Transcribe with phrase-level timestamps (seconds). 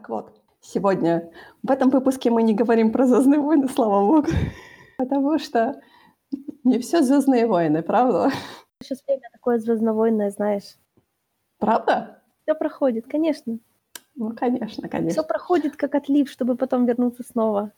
[0.00, 0.32] Так вот,
[0.62, 1.30] сегодня
[1.62, 4.28] в этом выпуске мы не говорим про «Звездные войны», слава богу,
[4.96, 5.82] потому что
[6.64, 8.30] не все «Звездные войны», правда?
[8.82, 10.78] Сейчас время такое звездновойное, знаешь.
[11.58, 12.22] Правда?
[12.44, 13.58] Все проходит, конечно.
[14.14, 15.22] Ну, конечно, конечно.
[15.22, 17.72] Все проходит как отлив, чтобы потом вернуться снова.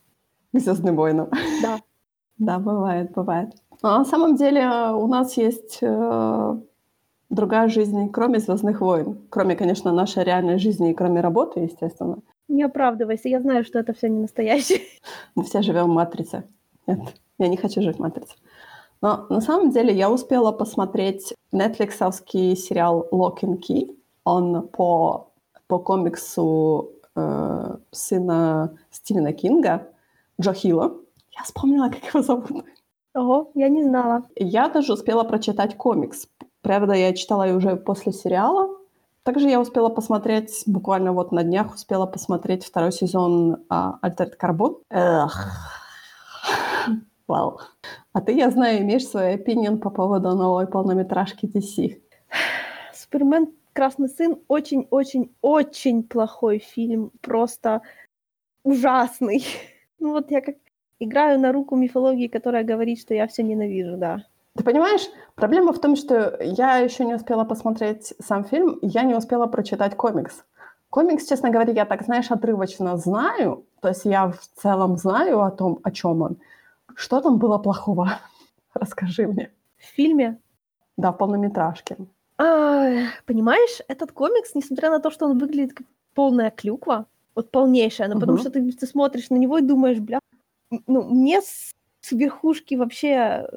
[0.53, 1.29] К «Звездным войнам».
[1.61, 1.81] Да.
[2.39, 3.53] Да, бывает, бывает.
[3.83, 6.57] Но на самом деле у нас есть э,
[7.33, 9.19] другая жизнь, кроме «Звездных войн».
[9.31, 12.19] Кроме, конечно, нашей реальной жизни и кроме работы, естественно.
[12.49, 14.81] Не оправдывайся, я знаю, что это все не настоящее.
[15.35, 16.45] Мы все живем в матрице.
[16.87, 17.01] Нет,
[17.39, 18.35] я не хочу жить в матрице.
[19.01, 23.97] Но на самом деле я успела посмотреть нетфликсовский сериал «Lock and Key».
[24.25, 25.33] Он по,
[25.67, 29.89] по комиксу э, сына Стивена Кинга,
[30.41, 30.97] Джо Хилла.
[31.31, 32.65] Я вспомнила, как его зовут.
[33.15, 34.23] Ого, я не знала.
[34.37, 36.29] Я даже успела прочитать комикс.
[36.63, 38.77] Правда, я читала и уже после сериала.
[39.25, 44.81] Также я успела посмотреть, буквально вот на днях успела посмотреть второй сезон а, Altered Carbon.
[44.91, 45.49] Эх.
[47.29, 47.61] Вау.
[48.13, 52.01] А ты, я знаю, имеешь свой opinion по поводу новой полнометражки DC.
[52.93, 57.11] Супермен Красный сын очень-очень-очень плохой фильм.
[57.21, 57.83] Просто
[58.63, 59.45] ужасный.
[59.99, 60.57] Ну вот я как
[60.99, 64.27] играю на руку мифологии, которая говорит, что я все ненавижу, да.
[64.57, 69.15] Ты понимаешь, проблема в том, что я еще не успела посмотреть сам фильм, я не
[69.15, 70.45] успела прочитать комикс.
[70.91, 75.51] Комикс, честно говоря, я так, знаешь, отрывочно знаю, то есть я в целом знаю о
[75.51, 76.37] том, о чем он.
[76.95, 78.19] Что там было плохого?
[78.75, 79.51] Расскажи мне.
[79.79, 80.39] В фильме?
[80.99, 81.97] Да, в полнометражке.
[82.37, 82.91] А,
[83.25, 88.15] понимаешь, этот комикс, несмотря на то, что он выглядит как полная клюква, вот полнейшая, но
[88.15, 88.21] угу.
[88.21, 90.19] потому что ты, ты смотришь на него и думаешь, бля,
[90.87, 93.49] ну, мне с, с верхушки вообще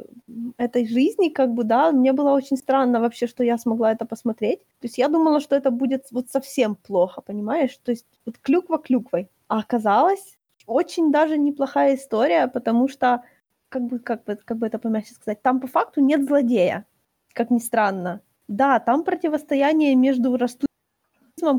[0.57, 4.59] этой жизни, как бы, да, мне было очень странно вообще, что я смогла это посмотреть.
[4.79, 7.77] То есть я думала, что это будет вот совсем плохо, понимаешь?
[7.83, 9.29] То есть вот клюква клюквой.
[9.47, 13.23] А оказалось, очень даже неплохая история, потому что,
[13.69, 16.85] как бы, как бы, как бы это помягче сказать, там по факту нет злодея,
[17.33, 18.21] как ни странно.
[18.47, 20.69] Да, там противостояние между растущим,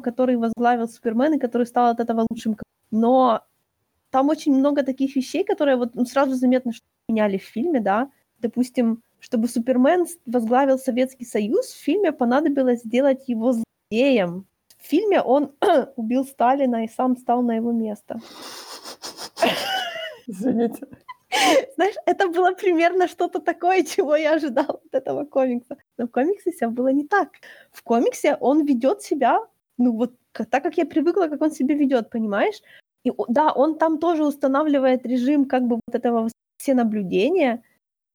[0.02, 2.56] который возглавил Супермен и который стал от этого лучшим.
[2.92, 3.42] Но
[4.16, 8.08] там очень много таких вещей, которые вот ну, сразу заметно, что меняли в фильме, да.
[8.38, 14.46] Допустим, чтобы Супермен возглавил Советский Союз, в фильме понадобилось сделать его злодеем.
[14.78, 15.52] В фильме он
[15.96, 18.18] убил Сталина и сам стал на его место.
[20.26, 20.86] Извините.
[21.74, 25.76] Знаешь, это было примерно что-то такое, чего я ожидала от этого комикса.
[25.98, 27.32] Но в комиксе все было не так.
[27.70, 29.40] В комиксе он ведет себя,
[29.76, 32.62] ну вот так, как я привыкла, как он себя ведет, понимаешь?
[33.06, 36.28] И да, он там тоже устанавливает режим как бы вот этого
[36.58, 37.62] все наблюдения,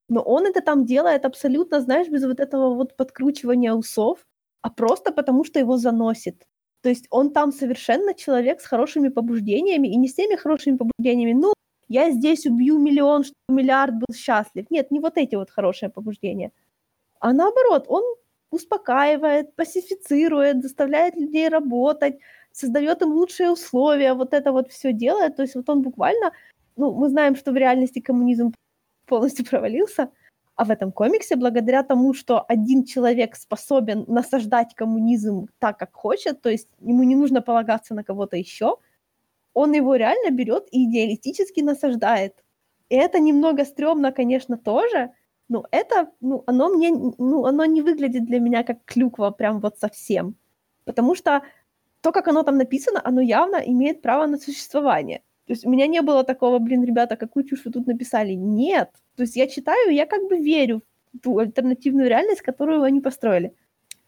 [0.09, 4.19] но он это там делает абсолютно, знаешь, без вот этого вот подкручивания усов,
[4.61, 6.45] а просто потому, что его заносит.
[6.81, 11.39] То есть он там совершенно человек с хорошими побуждениями, и не с теми хорошими побуждениями,
[11.39, 11.53] ну,
[11.87, 14.65] я здесь убью миллион, чтобы миллиард был счастлив.
[14.71, 16.51] Нет, не вот эти вот хорошие побуждения.
[17.21, 18.03] А наоборот, он
[18.51, 22.19] успокаивает, пасифицирует, заставляет людей работать,
[22.53, 25.35] создает им лучшие условия, вот это вот все делает.
[25.35, 26.31] То есть вот он буквально,
[26.77, 28.53] ну, мы знаем, что в реальности коммунизм
[29.07, 30.09] полностью провалился,
[30.55, 36.41] а в этом комиксе, благодаря тому, что один человек способен насаждать коммунизм так, как хочет,
[36.41, 38.77] то есть ему не нужно полагаться на кого-то еще,
[39.53, 42.43] он его реально берет и идеалистически насаждает.
[42.89, 45.11] И это немного стрёмно, конечно, тоже,
[45.49, 49.77] но это, ну, оно мне, ну, оно не выглядит для меня как клюква прям вот
[49.79, 50.35] совсем.
[50.85, 51.41] Потому что
[52.01, 55.21] то, как оно там написано, оно явно имеет право на существование.
[55.45, 58.33] То есть у меня не было такого, блин, ребята, какую чушь вы тут написали.
[58.33, 58.89] Нет.
[59.15, 60.81] То есть я читаю, я как бы верю
[61.13, 63.53] в ту альтернативную реальность, которую они построили.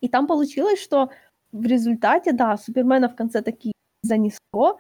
[0.02, 1.10] И там получилось, что
[1.52, 4.80] в результате, да, Супермена в конце таки занесло.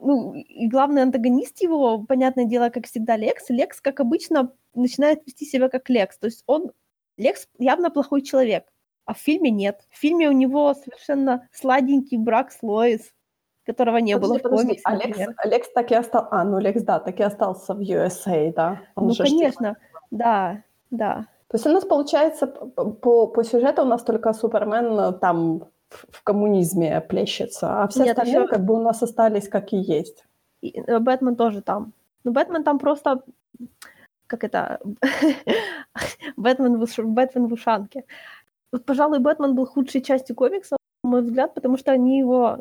[0.00, 3.50] Ну, и главный антагонист его, понятное дело, как всегда, Лекс.
[3.50, 6.18] Лекс, как обычно, начинает вести себя как Лекс.
[6.18, 6.72] То есть он,
[7.16, 8.64] Лекс явно плохой человек.
[9.04, 9.80] А в фильме нет.
[9.90, 13.12] В фильме у него совершенно сладенький брак с Лоис,
[13.66, 14.82] которого не подожди, было в подожди.
[14.82, 14.82] комиксе.
[14.84, 16.28] Алекс, Алекс так и остался...
[16.30, 18.80] А, ну Лекс, да, так и остался в USA, да.
[18.94, 19.76] Он ну, конечно,
[20.10, 21.26] да, да.
[21.48, 26.22] То есть у нас получается по, по сюжету у нас только Супермен э, там в
[26.22, 28.48] коммунизме плещется, а все Нет, остальные еще...
[28.48, 30.24] как бы у нас остались как и есть.
[30.62, 31.92] И, э, Бэтмен тоже там.
[32.24, 33.22] Ну, Бэтмен там просто
[34.26, 34.80] как это,
[36.36, 38.04] Бэтмен, в, Бэтмен в ушанке.
[38.72, 42.58] Вот, пожалуй, Бэтмен был худшей частью комикса, на мой взгляд, потому что они его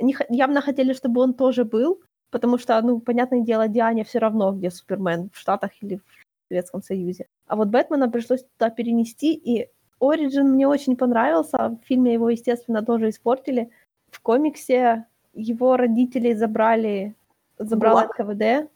[0.00, 2.00] они явно хотели, чтобы он тоже был,
[2.30, 6.02] потому что, ну, понятное дело, Диане все равно, где Супермен, в Штатах или в
[6.48, 7.26] Советском Союзе.
[7.46, 9.68] А вот Бэтмена пришлось туда перенести, и
[10.00, 13.70] Ориджин мне очень понравился, в фильме его, естественно, тоже испортили.
[14.10, 17.14] В комиксе его родители забрали,
[17.58, 18.18] забрал ГУЛАГ?
[18.18, 18.70] НКВД.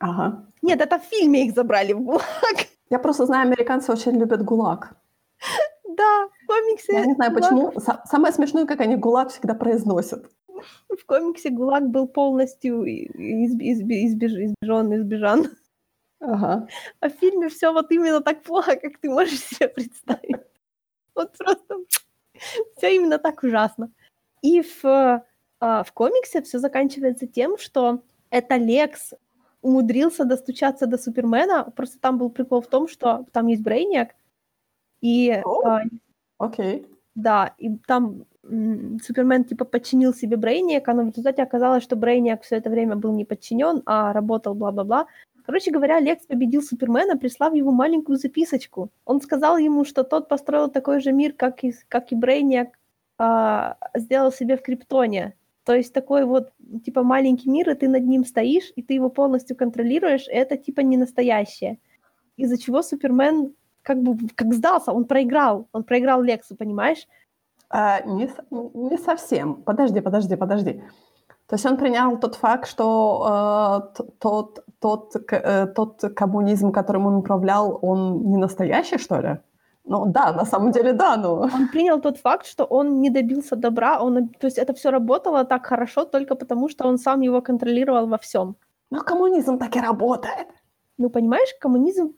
[0.00, 0.44] Ага.
[0.62, 2.68] Нет, это в фильме их забрали в ГУЛАГ.
[2.90, 4.96] Я просто знаю, американцы очень любят ГУЛАГ.
[5.96, 7.72] Да, в комиксе Я не знаю, ГУЛАГ- почему.
[7.72, 10.26] Са- Самое смешное, как они ГУЛАГ всегда произносят.
[10.88, 15.48] в комиксе ГУЛАГ был полностью изб- изб- избеж- избежен, избежан.
[16.20, 16.66] Ага.
[17.00, 20.36] А в фильме все вот именно так плохо, как ты можешь себе представить.
[21.14, 21.76] Вот просто
[22.76, 23.90] все именно так ужасно.
[24.42, 24.84] И в,
[25.60, 29.12] а, в комиксе все заканчивается тем, что это Лекс
[29.62, 31.70] умудрился достучаться до Супермена.
[31.76, 34.14] Просто там был прикол в том, что там есть Брейниак,
[35.06, 35.30] и
[35.64, 35.82] а,
[36.38, 36.86] Окей.
[37.14, 42.56] да, и там Супермен типа подчинил себе Брейниака, но в результате оказалось, что Брейниак все
[42.56, 45.06] это время был не подчинен, а работал бла-бла-бла.
[45.44, 48.90] Короче говоря, Лекс победил Супермена, прислав ему маленькую записочку.
[49.04, 52.68] Он сказал ему, что тот построил такой же мир, как и, как и Брейниак
[53.18, 55.34] а, сделал себе в Криптоне.
[55.64, 56.52] То есть такой вот,
[56.84, 60.56] типа, маленький мир, и ты над ним стоишь, и ты его полностью контролируешь, и это,
[60.56, 61.78] типа, не настоящее.
[62.36, 63.54] Из-за чего Супермен
[63.86, 67.06] как бы как сдался, он проиграл, он проиграл Лексу, понимаешь?
[67.70, 69.54] А, не, не совсем.
[69.62, 70.82] Подожди, подожди, подожди.
[71.46, 77.06] То есть он принял тот факт, что э, тот, тот, к- э, тот коммунизм, которым
[77.06, 79.38] он управлял, он не настоящий, что ли?
[79.84, 81.42] Ну да, на самом деле да, но...
[81.42, 85.44] Он принял тот факт, что он не добился добра, он, то есть это все работало
[85.44, 88.56] так хорошо только потому, что он сам его контролировал во всем.
[88.90, 90.48] Но коммунизм так и работает.
[90.98, 92.14] Ну, понимаешь, коммунизм...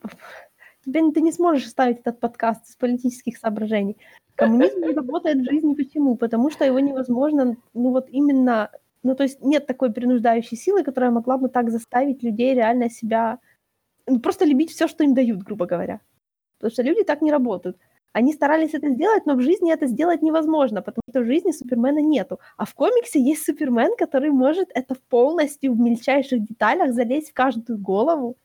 [0.89, 3.99] Тебе, ты не сможешь ставить этот подкаст из политических соображений.
[4.37, 6.17] Коммунизм не работает в жизни почему?
[6.17, 8.71] Потому что его невозможно, ну вот именно...
[9.03, 13.39] Ну, то есть нет такой принуждающей силы, которая могла бы так заставить людей реально себя...
[14.07, 16.01] ну, просто любить все, что им дают, грубо говоря.
[16.59, 17.77] Потому что люди так не работают.
[18.13, 22.01] Они старались это сделать, но в жизни это сделать невозможно, потому что в жизни Супермена
[22.01, 22.41] нету.
[22.57, 27.79] А в комиксе есть Супермен, который может это полностью в мельчайших деталях залезть в каждую
[27.79, 28.37] голову.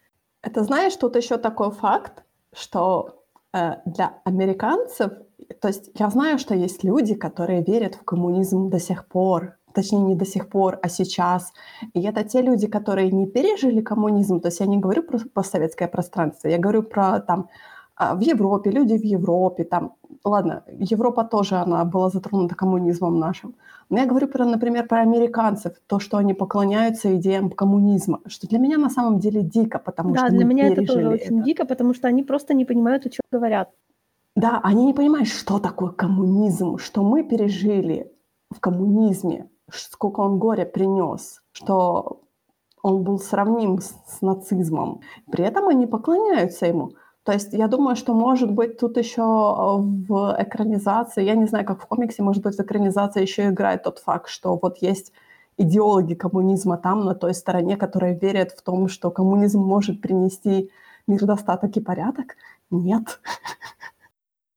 [0.42, 2.24] Это знаешь, тут еще такой факт,
[2.56, 3.24] что
[3.54, 5.12] э, для американцев,
[5.62, 10.00] то есть я знаю, что есть люди, которые верят в коммунизм до сих пор, точнее
[10.00, 11.52] не до сих пор, а сейчас.
[11.94, 15.88] И это те люди, которые не пережили коммунизм, то есть я не говорю про постсоветское
[15.88, 17.50] пространство, я говорю про там
[17.98, 19.94] в Европе, люди в Европе, там,
[20.24, 23.56] ладно, Европа тоже, она была затронута коммунизмом нашим.
[23.90, 28.60] Но я говорю, про, например, про американцев, то, что они поклоняются идеям коммунизма, что для
[28.60, 31.46] меня на самом деле дико, потому да, что для меня это тоже пережили очень это.
[31.46, 33.70] дико, потому что они просто не понимают, о чем говорят.
[34.36, 38.12] Да, они не понимают, что такое коммунизм, что мы пережили
[38.50, 42.22] в коммунизме, сколько он горя принес, что
[42.82, 45.02] он был сравним с, с нацизмом.
[45.32, 46.92] При этом они поклоняются ему.
[47.24, 51.66] То есть я думаю, что, может быть, тут еще э, в экранизации, я не знаю,
[51.66, 55.14] как в комиксе, может быть, в экранизации еще играет тот факт, что вот есть
[55.58, 60.70] идеологи коммунизма там, на той стороне, которые верят в том, что коммунизм может принести
[61.08, 62.36] мир, достаток и порядок.
[62.72, 63.22] Нет.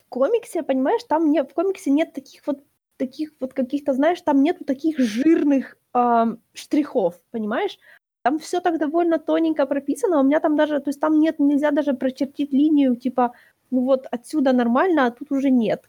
[0.07, 2.65] В комиксе, понимаешь, там не, в комиксе нет таких вот
[2.97, 7.79] таких вот каких-то, знаешь, там нету таких жирных ам, штрихов, понимаешь?
[8.26, 11.70] Там все так довольно тоненько прописано, у меня там даже, то есть там нет, нельзя
[11.70, 13.31] даже прочертить линию, типа,
[13.70, 15.89] ну вот отсюда нормально, а тут уже нет.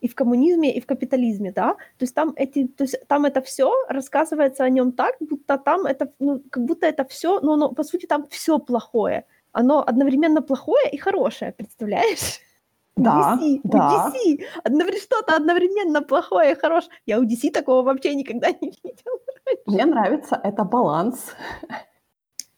[0.00, 1.74] И в коммунизме, и в капитализме, да?
[1.74, 5.86] То есть там эти, то есть там это все рассказывается о нем так, будто там
[5.86, 9.24] это, ну, как будто это все, ну, оно, по сути, там все плохое.
[9.52, 12.40] Оно одновременно плохое и хорошее, представляешь?
[12.96, 14.10] Да, DC, у да.
[14.14, 16.92] DC одновременно что-то одновременно плохое и хорошее.
[17.04, 19.18] Я у DC такого вообще никогда не видела.
[19.66, 21.34] Мне нравится это баланс.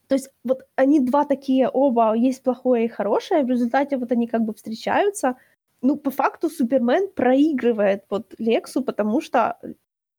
[0.06, 4.26] То есть вот они два такие, оба есть плохое и хорошее, в результате вот они
[4.26, 5.36] как бы встречаются.
[5.82, 9.58] Ну, по факту Супермен проигрывает вот Лексу, потому что,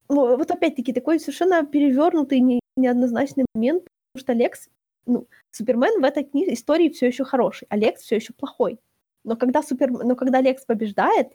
[0.08, 4.68] ну, вот опять-таки такой совершенно перевернутый, не- неоднозначный момент, потому что Лекс,
[5.06, 8.78] ну, Супермен в этой книге, истории все еще хороший, а Лекс все еще плохой.
[9.24, 9.90] Но когда, Супер...
[9.90, 11.28] Но когда Лекс побеждает,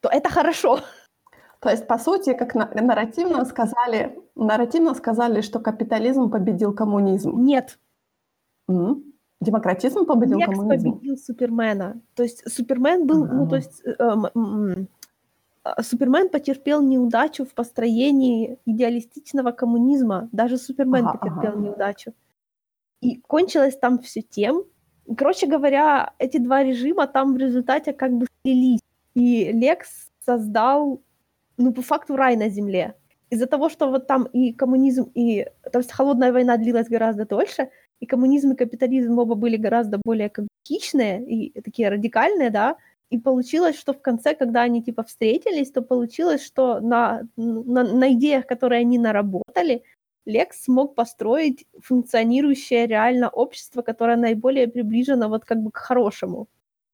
[0.00, 0.80] то это хорошо.
[1.60, 7.40] То есть, по сути, как на- нарративно сказали, нарративно сказали, что капитализм победил коммунизм.
[7.44, 7.78] Нет,
[8.68, 9.04] М?
[9.40, 10.92] Демократизм победил Лекс коммунизм.
[10.92, 12.00] победил Супермена.
[12.14, 13.50] То есть Супермен был, ну, Ага.
[13.50, 14.88] то есть э, м, м,
[15.62, 20.28] а, Супермен потерпел неудачу в построении идеалистичного коммунизма.
[20.32, 21.60] Даже Супермен Ага, потерпел ага.
[21.60, 22.12] неудачу.
[23.00, 24.64] И кончилось там все тем,
[25.16, 28.80] короче говоря, эти два режима там в результате как бы слились.
[29.14, 31.00] И Лекс создал,
[31.56, 32.94] ну, по факту рай на земле.
[33.30, 35.46] Из-за того, что вот там и коммунизм, и...
[35.72, 37.70] То есть холодная война длилась гораздо дольше,
[38.00, 42.76] и коммунизм, и капитализм оба были гораздо более как бы хищные и такие радикальные, да,
[43.10, 48.12] И получилось, что в конце, когда они типа встретились, то получилось, что на, на, на
[48.12, 49.82] идеях, которые они наработали,
[50.26, 56.48] Лекс смог построить функционирующее реально общество, которое наиболее приближено вот как бы к хорошему.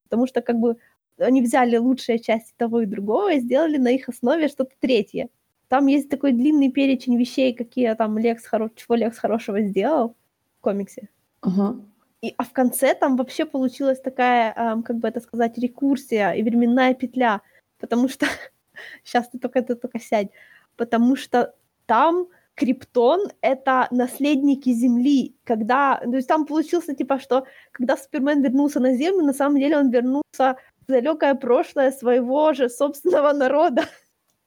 [0.05, 0.77] Потому что как бы
[1.19, 5.29] они взяли лучшие части того и другого и сделали на их основе что-то третье.
[5.69, 8.71] Там есть такой длинный перечень вещей, какие там Лекс, хоро...
[8.77, 10.15] чего Лекс хорошего сделал
[10.59, 11.09] в комиксе.
[11.43, 11.83] Угу.
[12.21, 16.43] И, а в конце там вообще получилась такая, эм, как бы это сказать, рекурсия и
[16.43, 17.41] временная петля,
[17.79, 18.27] потому что
[19.05, 20.29] сейчас ты только ты только сядь,
[20.77, 21.55] потому что
[21.87, 25.99] там Криптон— это наследники Земли, когда...
[25.99, 29.91] То есть там получился, типа, что когда Супермен вернулся на Землю, на самом деле он
[29.91, 30.57] вернулся
[30.87, 33.85] в далекое прошлое своего же собственного народа.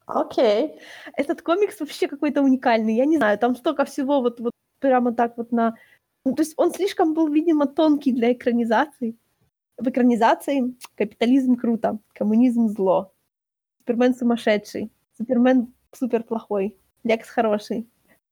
[0.06, 0.68] Окей.
[0.68, 0.80] Okay.
[1.18, 2.96] Этот комикс вообще какой-то уникальный.
[2.96, 5.76] Я не знаю, там столько всего вот, вот прямо так вот на...
[6.26, 9.16] Ну, то есть он слишком был, видимо, тонкий для экранизации.
[9.78, 13.12] В экранизации капитализм круто, коммунизм зло.
[13.80, 17.88] Супермен сумасшедший, Супермен супер плохой, Лекс хороший.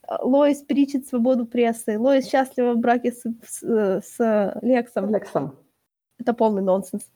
[0.07, 1.97] Лоис перечит свободу прессы.
[1.97, 5.09] Лоис счастлива в браке с, с, с Лексом.
[5.09, 5.57] Лексом.
[6.19, 7.09] Это полный нонсенс.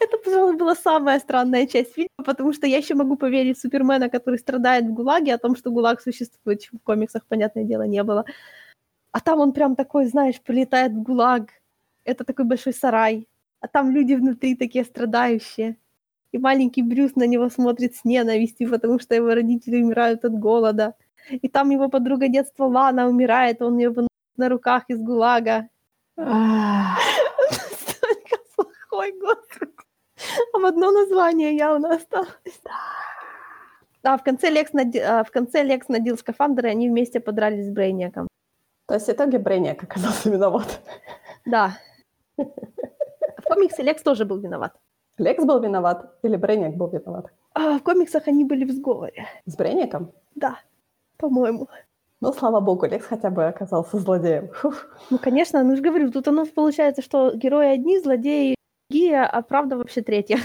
[0.00, 4.08] Это, пожалуй, была самая странная часть фильма, потому что я еще могу поверить в Супермена,
[4.08, 8.24] который страдает в ГУЛАГе, о том, что ГУЛАГ существует, в комиксах, понятное дело, не было.
[9.12, 11.50] А там он прям такой, знаешь, прилетает в ГУЛАГ.
[12.04, 13.28] Это такой большой сарай.
[13.60, 15.76] А там люди внутри такие страдающие.
[16.32, 20.94] И маленький Брюс на него смотрит с ненавистью, потому что его родители умирают от голода.
[21.30, 25.68] И там его подруга детства Лана умирает, он ее выносит на руках из ГУЛАГа.
[26.16, 26.96] Настолько
[28.56, 29.72] плохой, господи.
[30.54, 32.62] А в одно название явно осталось.
[34.02, 34.98] Да, в конце, Лекс нади...
[34.98, 38.26] А, в конце Лекс надел скафандр, и они вместе подрались с Брейниаком.
[38.86, 40.80] То есть в итоге Брейниак оказался виноват.
[41.46, 41.78] Да.
[42.36, 44.72] В комиксе Лекс тоже был виноват.
[45.18, 47.26] Лекс был виноват или Брейниак был виноват?
[47.54, 49.26] А, в комиксах они были в сговоре.
[49.46, 50.12] С Брейниаком?
[50.34, 50.58] Да
[51.22, 51.68] по-моему.
[52.20, 54.50] Ну, слава богу, Лекс хотя бы оказался злодеем.
[55.10, 58.54] Ну, конечно, ну же говорю, тут оно получается, что герои одни, злодеи
[58.88, 60.38] другие, а правда вообще третья.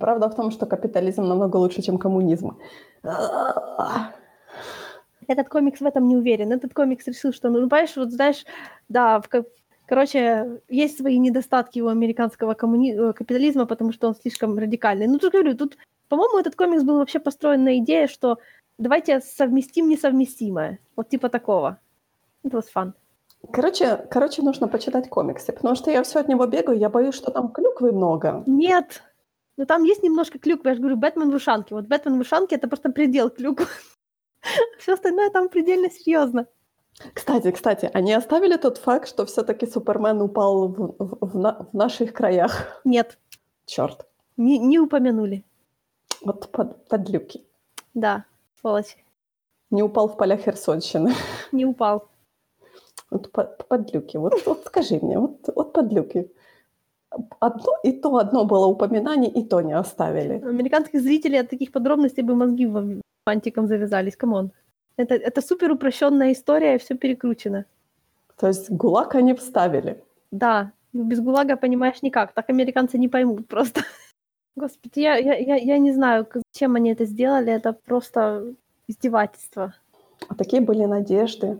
[0.00, 2.56] Правда в том, что капитализм намного лучше, чем коммунизм.
[5.28, 6.52] Этот комикс в этом не уверен.
[6.52, 8.44] Этот комикс решил, что, ну, понимаешь, вот знаешь,
[8.88, 9.28] да, в,
[9.86, 12.94] короче, есть свои недостатки у американского коммуни...
[12.94, 15.06] Э, капитализма, потому что он слишком радикальный.
[15.06, 15.76] Ну, тут говорю, тут,
[16.08, 18.38] по-моему, этот комикс был вообще построен на идее, что
[18.82, 20.78] давайте совместим несовместимое.
[20.96, 21.78] Вот типа такого.
[22.44, 22.92] Это was fun.
[23.52, 27.30] Короче, короче, нужно почитать комиксы, потому что я все от него бегаю, я боюсь, что
[27.30, 28.44] там клюквы много.
[28.46, 29.02] Нет,
[29.56, 30.70] но там есть немножко клюквы.
[30.70, 31.74] Я же говорю, Бэтмен в ушанке.
[31.74, 33.66] Вот Бэтмен в ушанке— это просто предел клюквы.
[34.78, 36.46] Все остальное там предельно серьезно.
[37.14, 41.74] Кстати, кстати, они оставили тот факт, что все-таки Супермен упал в, в, в, на, в
[41.74, 42.80] наших краях?
[42.84, 43.18] Нет.
[43.64, 44.06] Черт.
[44.36, 45.44] Не, не упомянули.
[46.22, 47.44] Вот под, подлюки.
[47.94, 48.26] Да
[48.62, 48.96] сволочь.
[49.70, 51.12] Не упал в поля Херсонщины.
[51.52, 52.08] Не упал.
[53.10, 53.30] Вот
[53.68, 54.18] подлюки.
[54.18, 56.30] Вот, вот скажи мне, вот, вот подлюки.
[57.40, 60.40] Одно, и то одно было упоминание, и то не оставили.
[60.42, 62.66] Американских зрителей от таких подробностей бы мозги
[63.26, 64.16] фантиком завязались.
[64.16, 64.50] Come on.
[64.96, 67.66] Это, это супер упрощенная история, все перекручено.
[68.38, 70.02] То есть ГУЛАГ они вставили?
[70.30, 70.72] Да.
[70.94, 72.32] Без ГУЛАГа понимаешь никак.
[72.32, 73.82] Так американцы не поймут просто.
[74.56, 78.54] Господи, я, я, я, я не знаю, зачем они это сделали, это просто
[78.86, 79.74] издевательство.
[80.28, 81.58] А такие были надежды.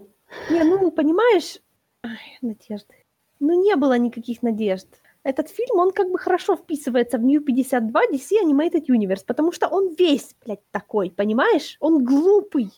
[0.51, 1.59] Не, ну, понимаешь,
[2.05, 2.95] Ай, надежды.
[3.39, 4.89] Ну, не было никаких надежд.
[5.23, 9.69] Этот фильм, он как бы хорошо вписывается в New 52 DC Animated Universe, потому что
[9.69, 11.77] он весь, блядь, такой, понимаешь?
[11.79, 12.71] Он глупый.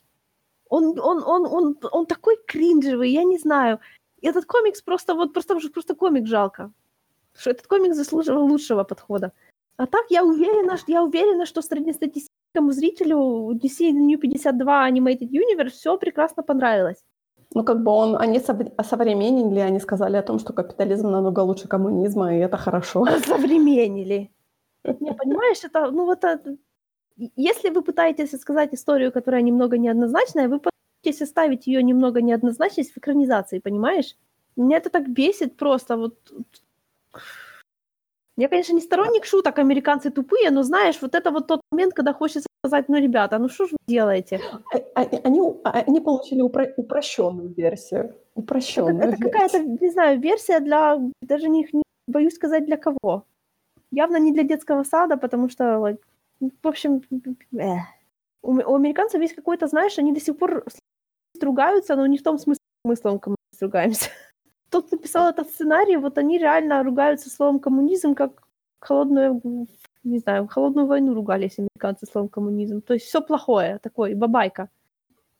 [0.68, 3.80] Он, он, он, он, он такой кринжевый, я не знаю.
[4.20, 6.70] И этот комикс просто вот, просто, просто комик жалко.
[7.34, 9.32] Что этот комик заслуживал лучшего подхода.
[9.76, 15.96] А так я уверена, я уверена, что среднестатистическому зрителю DC New 52 Animated Universe все
[15.98, 17.02] прекрасно понравилось.
[17.54, 18.40] Ну, как бы он, они
[18.76, 23.02] осовременили, они сказали о том, что капитализм намного лучше коммунизма, и это хорошо.
[23.08, 24.30] Осовременили.
[25.00, 26.56] Не, понимаешь, это, ну вот, это,
[27.36, 32.98] если вы пытаетесь сказать историю, которая немного неоднозначная, вы пытаетесь оставить ее немного неоднозначность в
[32.98, 34.16] экранизации, понимаешь?
[34.56, 36.16] Меня это так бесит просто, вот
[38.36, 42.12] я, конечно, не сторонник шуток, американцы тупые, но знаешь, вот это вот тот момент, когда
[42.12, 44.40] хочется сказать, ну, ребята, ну что же вы делаете?
[44.72, 48.14] А, а, они, они получили упро- упрощенную версию.
[48.34, 48.98] Упрощенную.
[48.98, 53.24] Это, это какая-то, не знаю, версия для, даже не, не боюсь сказать для кого.
[53.92, 56.00] Явно не для детского сада, потому что, like,
[56.40, 57.02] в общем,
[57.56, 57.76] э.
[58.42, 60.64] у, у американцев есть какой-то, знаешь, они до сих пор
[61.40, 64.10] ругаются, но не в том смысле, смыслом, как мы ругаемся
[64.82, 68.42] кто написал этот сценарий, вот они реально ругаются словом коммунизм как
[68.80, 69.40] холодную
[70.04, 72.82] не знаю, холодную войну ругались американцы словом коммунизм.
[72.82, 74.68] То есть все плохое, такой бабайка.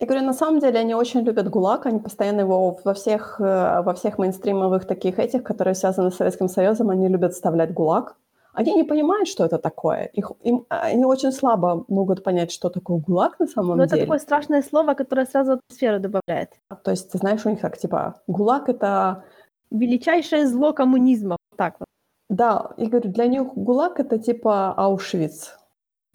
[0.01, 3.83] Я говорю, на самом деле они очень любят ГУЛАГ, они постоянно его во всех, э,
[3.83, 8.17] во всех мейнстримовых таких этих, которые связаны с Советским Союзом, они любят вставлять ГУЛАГ.
[8.55, 10.05] Они не понимают, что это такое.
[10.13, 13.97] Их, им, они очень слабо могут понять, что такое ГУЛАГ на самом Но деле.
[13.97, 16.51] это такое страшное слово, которое сразу атмосферу добавляет.
[16.85, 19.25] То есть, ты знаешь, у них так, типа, ГУЛАГ— это...
[19.71, 21.37] Величайшее зло коммунизма.
[21.51, 21.87] Вот так вот.
[22.31, 25.57] Да, я говорю, для них ГУЛАГ— это типа Аушвиц.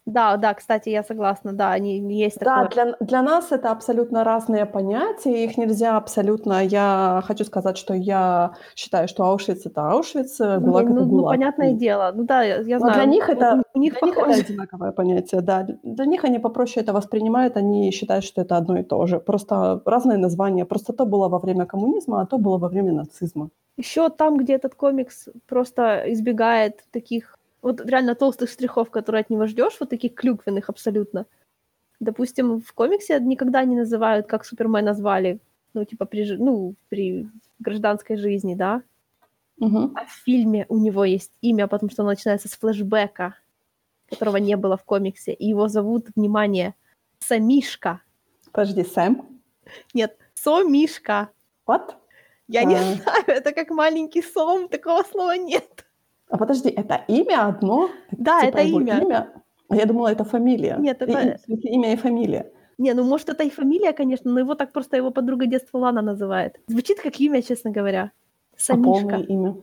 [0.10, 2.96] Да, да, кстати, я согласна, да, они есть Да, такое.
[3.00, 6.64] для, для нас это абсолютно разные понятия, их нельзя абсолютно...
[6.64, 11.36] Я хочу сказать, что я считаю, что Аушвиц— это Аушвиц, ГУЛАГ— это ну, ну, ГУЛАГ.
[11.38, 12.12] понятное дело.
[12.16, 12.94] Ну да, я, я Но знаю.
[12.96, 15.68] для них у- это, у, них для них это одинаковое понятие, да.
[15.84, 19.20] Для них они попроще это воспринимают, они считают, что это одно и то же.
[19.20, 20.66] Просто разные названия.
[20.66, 23.50] Просто то было во время коммунизма, а то было во время нацизма.
[23.78, 29.46] Еще там, где этот комикс просто избегает таких вот реально толстых штрихов, которые от него
[29.48, 31.26] ждешь, вот таких клюквенных абсолютно.
[32.00, 35.40] Допустим, в комиксе никогда не называют, как Супермена звали,
[35.74, 37.28] ну, типа, при, ну, при
[37.60, 38.82] гражданской жизни, да.
[39.58, 39.94] Мгм.
[39.96, 43.36] А в фильме у него есть имя, потому что оно начинается с флешбека,
[44.10, 45.34] которого не было в комиксе.
[45.34, 46.74] И его зовут, внимание,
[47.20, 48.02] Самишка.
[48.54, 49.42] Подожди, Сэм?
[49.94, 51.30] Нет, Сомишка.
[51.68, 51.96] What?
[52.48, 52.80] Я не А.
[52.80, 55.86] знаю, это как маленький сом, такого слова нет.
[56.30, 57.90] А подожди, это имя одно?
[58.12, 59.34] Да, Типа это его имя.
[59.70, 60.78] А я думала, это фамилия.
[60.80, 62.52] Нет, И- это- смысле, имя и фамилия.
[62.78, 66.02] Не, ну может это и фамилия, конечно, но его так просто его подруга детства Лана
[66.02, 66.60] называет.
[66.68, 68.12] Звучит как имя, честно говоря.
[68.56, 68.92] А Самишка.
[68.92, 69.56] полное имя?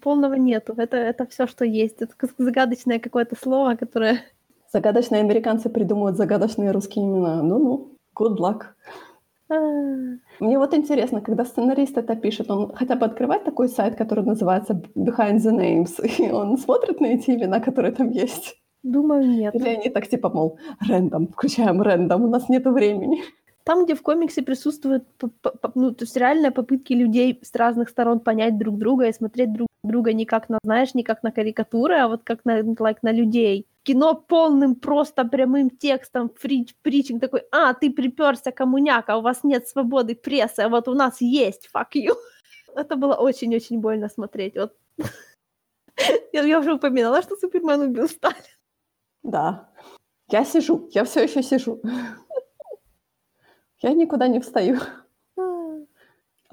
[0.00, 0.74] Полного нету.
[0.76, 2.02] Это, это все, что есть.
[2.02, 4.18] Это загадочное какое-то слово, которое...
[4.72, 7.42] Загадочные американцы придумывают загадочные русские имена.
[7.42, 8.62] Ну-ну, good luck.
[9.48, 9.54] А,
[10.40, 14.82] Мне вот интересно, когда сценарист это пишет, он хотя бы открывает такой сайт, который называется
[14.96, 18.56] Behind the Names, и он смотрит на эти имена, которые там есть?
[18.82, 19.54] Думаю, нет.
[19.54, 23.22] Или они так типа, мол, рэндом, включаем рэндом, у нас нет времени.
[23.64, 25.04] Там, где в комиксе присутствуют,
[25.74, 29.68] ну, то есть реальные попытки людей с разных сторон понять друг друга и смотреть друг
[29.82, 33.10] друга не как на, знаешь, не как на карикатуры, а вот как на, like, на
[33.10, 33.66] людей.
[33.84, 39.68] Кино полным просто прямым текстом, фрич, притчинг такой, а, ты приперся, коммуняка, у вас нет
[39.68, 42.14] свободы прессы, а вот у нас есть, fuck you.
[42.74, 44.56] Это было очень-очень больно смотреть.
[44.56, 44.74] Вот.
[46.32, 48.42] Я, я уже упоминала, что Супермен убил Сталина.
[49.22, 49.68] Да.
[50.28, 51.80] Я сижу, я все еще сижу.
[53.78, 54.80] Я никуда не встаю.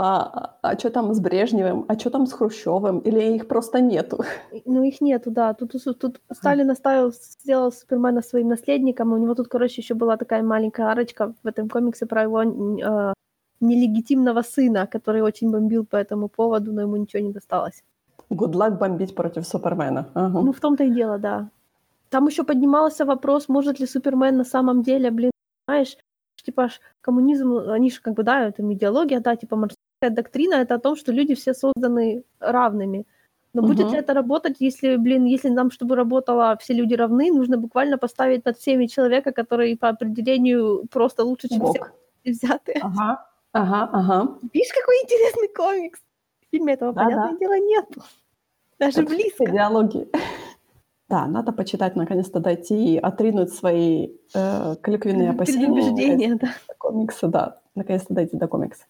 [0.03, 1.85] А, а, что там с Брежневым?
[1.87, 2.99] А что там с Хрущевым?
[2.99, 4.23] Или их просто нету?
[4.65, 5.53] Ну, их нету, да.
[5.53, 9.11] Тут, тут, тут Сталин оставил, сделал Супермена своим наследником.
[9.11, 12.41] и У него тут, короче, еще была такая маленькая арочка в этом комиксе про его
[12.41, 13.13] э,
[13.59, 17.83] нелегитимного сына, который очень бомбил по этому поводу, но ему ничего не досталось.
[18.31, 20.07] Good luck бомбить против Супермена.
[20.15, 20.41] Ага.
[20.41, 21.49] Ну, в том-то и дело, да.
[22.09, 25.31] Там еще поднимался вопрос, может ли Супермен на самом деле, блин,
[25.67, 25.95] знаешь,
[26.43, 26.69] типа
[27.01, 29.55] коммунизм, они же как бы, да, это идеология, да, типа
[30.09, 33.05] доктрина, это о том, что люди все созданы равными.
[33.53, 33.93] Но будет Мгм.
[33.93, 38.45] ли это работать, если, блин, если нам, чтобы работало, все люди равны, нужно буквально поставить
[38.45, 41.91] над всеми человека, который по определению просто лучше, чем все Бог.
[42.25, 42.77] взятые.
[42.81, 44.37] Ага, ага, ага.
[44.53, 45.99] Видишь, какой интересный комикс?
[46.47, 47.09] В фильме этого, Да-да.
[47.09, 48.01] понятное дело, нету.
[48.79, 49.45] Даже Это близко.
[49.45, 50.07] Диалоги.
[51.09, 55.65] Да, надо почитать, наконец-то дойти и отринуть свои э, клюквенные опасения.
[55.67, 56.47] Предубеждения, да.
[56.77, 58.85] комикса, да, наконец-то дойти до комикса.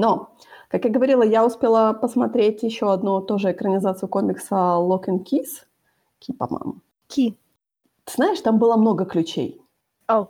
[0.00, 0.30] Но,
[0.68, 5.66] как я говорила, я успела посмотреть еще одну тоже экранизацию комикса Lock and Keys.
[6.18, 6.76] Ки, по-моему.
[7.06, 7.36] Ки.
[8.04, 9.60] Ты знаешь, там было много ключей.
[10.06, 10.28] Ау.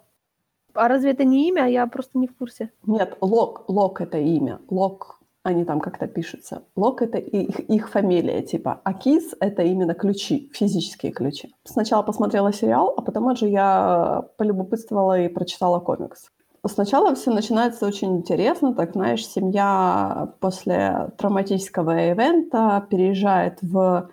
[0.75, 1.69] А разве это не имя?
[1.69, 2.73] Я просто не в курсе.
[2.85, 4.59] Нет, Лок, Лок это имя.
[4.69, 6.65] Лок, они там как-то пишутся.
[6.75, 8.81] Лок это их, их фамилия, типа.
[8.83, 11.55] А Keys это именно ключи, физические ключи.
[11.63, 16.33] Сначала посмотрела сериал, а потом уже я полюбопытствовала и прочитала комикс.
[16.67, 24.11] Сначала все начинается очень интересно, так знаешь, семья после травматического ивента переезжает в,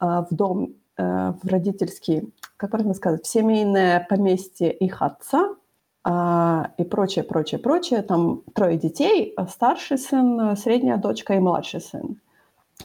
[0.00, 5.54] э, в дом, э, в родительский, как правильно сказать, в семейное поместье их отца,
[6.02, 8.02] а, и прочее, прочее, прочее.
[8.02, 12.18] Там трое детей, старший сын, средняя дочка и младший сын.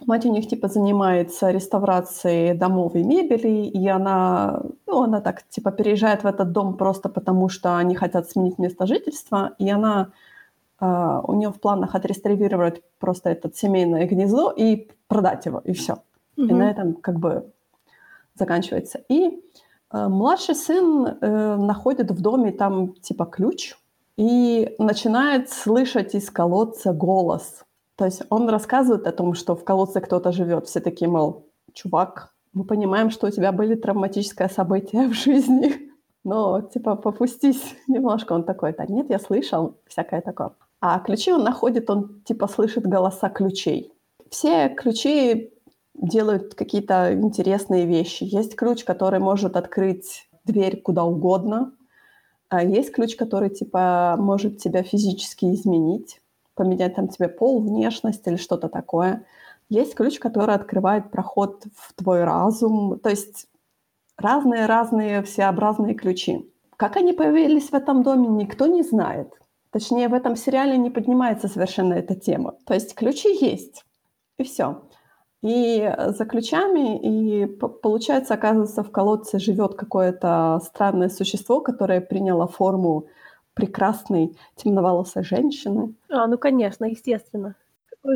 [0.06, 5.72] Мать у них типа занимается реставрацией домов и мебели, и она, ну, она так типа
[5.72, 10.12] переезжает в этот дом просто потому, что они хотят сменить место жительства, и она,
[10.80, 15.98] а, у нее в планах отреставрировать просто это семейное гнездо и продать его, и все.
[16.36, 16.58] И Мгм.
[16.58, 17.52] на этом как бы
[18.36, 19.00] заканчивается.
[19.10, 19.42] И
[19.92, 23.76] э, младший сын э, находит в доме там типа ключ
[24.18, 27.64] и начинает слышать из колодца голос.
[27.96, 30.68] То есть он рассказывает о том, что в колодце кто-то живет.
[30.68, 35.92] Все такие, мол, чувак, мы понимаем, что у тебя были травматическое событие в жизни,
[36.24, 38.34] но, типа, попустись немножко.
[38.34, 40.52] Он такой, да нет, я слышал, всякое такое.
[40.82, 43.92] А ключи он находит, он, типа, слышит голоса ключей.
[44.30, 45.52] Все ключи
[45.94, 48.24] делают какие-то интересные вещи.
[48.24, 51.72] Есть ключ, который может открыть дверь куда угодно.
[52.50, 56.22] А есть ключ, который, типа, может тебя физически изменить,
[56.56, 59.26] поменять там тебе пол, внешность или что-то такое.
[59.70, 63.00] Есть ключ, который открывает проход в твой разум.
[63.00, 63.48] То есть
[64.18, 66.52] разные-разные всеобразные ключи.
[66.78, 69.34] Как они появились в этом доме, никто не знает.
[69.72, 72.56] Точнее, в этом сериале не поднимается совершенно эта тема.
[72.65, 73.86] То есть ключи есть,
[74.38, 74.84] и все.
[75.41, 83.06] И за ключами, и получается, оказывается, в колодце живет какое-то странное существо, которое приняло форму
[83.56, 85.96] прекрасной темноволосой женщины.
[86.10, 87.56] А, ну конечно, естественно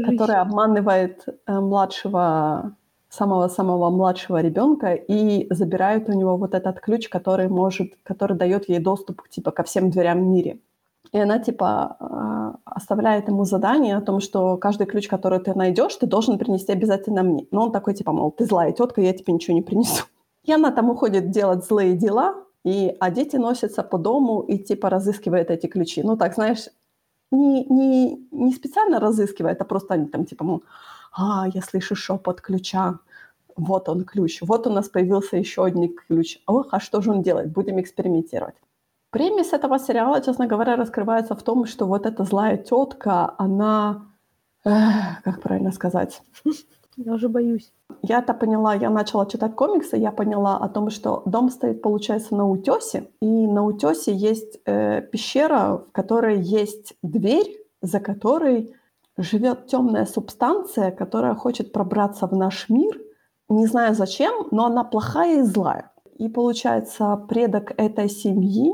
[0.06, 2.76] которая обманывает э, младшего,
[3.10, 8.80] самого-самого младшего ребенка и забирает у него вот этот ключ, который может, который дает ей
[8.80, 10.60] доступ типа ко всем дверям в мире.
[11.12, 15.96] И она типа э, оставляет ему задание о том, что каждый ключ, который ты найдешь,
[15.96, 17.48] ты должен принести обязательно мне.
[17.52, 20.04] Но он такой типа, мол, ты злая тетка, я тебе ничего не принесу.
[20.44, 22.36] И она там уходит делать злые дела,
[22.70, 26.04] и, а дети носятся по дому и типа разыскивают эти ключи.
[26.04, 26.70] Ну так, знаешь,
[27.32, 30.64] не, не, не специально разыскивает, а просто они там типа, мол,
[31.12, 33.00] а, я слышу шепот ключа,
[33.56, 36.40] вот он ключ, вот у нас появился еще один ключ.
[36.48, 37.52] Ох, а что же он делает?
[37.52, 38.56] Будем экспериментировать.
[39.12, 44.06] Премис этого сериала, честно говоря, раскрывается в том, что вот эта злая тетка, она,
[44.64, 46.22] эх, как правильно сказать,
[47.06, 47.72] я уже боюсь.
[48.02, 52.48] Я-то поняла, я начала читать комиксы, я поняла о том, что дом стоит, получается, на
[52.48, 58.74] утесе, и на утесе есть э, пещера, в которой есть дверь, за которой
[59.18, 63.00] живет темная субстанция, которая хочет пробраться в наш мир.
[63.50, 65.92] Не знаю зачем, но она плохая и злая.
[66.18, 68.74] И получается, предок этой семьи,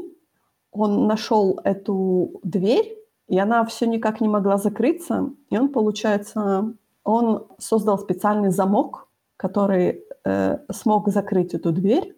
[0.71, 6.75] он нашел эту дверь, и она все никак не могла закрыться, и он, получается,
[7.05, 12.17] он создал специальный замок, который э, смог закрыть эту дверь,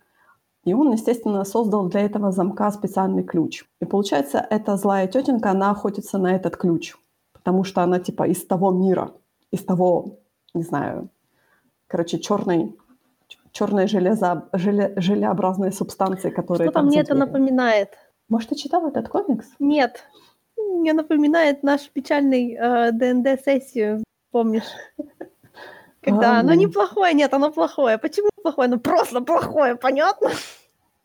[0.64, 3.66] и он, естественно, создал для этого замка специальный ключ.
[3.80, 6.96] И получается, эта злая тетенька, она охотится на этот ключ,
[7.34, 9.12] потому что она типа из того мира,
[9.52, 10.20] из того,
[10.54, 11.10] не знаю,
[11.88, 12.76] короче, черной
[13.52, 17.90] черной железо, желе, желеобразной субстанции, которая Что-то мне это напоминает.
[18.30, 19.48] Может, ты читал этот комикс?
[19.60, 20.04] Нет.
[20.58, 24.70] Мне напоминает наш печальный э, ДНД-сессию помнишь?
[26.02, 27.98] Когда а, оно неплохое, нет, оно плохое.
[27.98, 28.68] Почему плохое?
[28.68, 30.30] Оно просто плохое, понятно?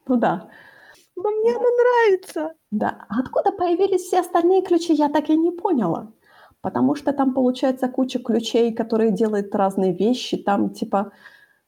[0.06, 0.48] Ну да.
[1.16, 2.52] Но мне оно нравится.
[2.70, 3.04] Да.
[3.08, 6.12] А откуда появились все остальные ключи, я так и не поняла.
[6.60, 10.36] Потому что там получается куча ключей, которые делают разные вещи.
[10.36, 11.12] Там типа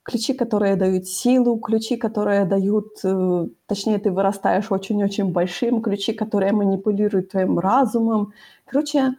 [0.04, 6.52] ключи, которые дают силу, ключи, которые дают, э, точнее, ты вырастаешь очень-очень большим, ключи, которые
[6.52, 8.32] манипулируют твоим разумом.
[8.66, 9.14] Короче,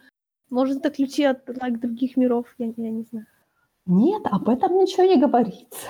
[0.49, 3.25] может, это ключи от like, других миров, я, я не знаю.
[3.85, 5.87] Нет, об этом ничего не говорится.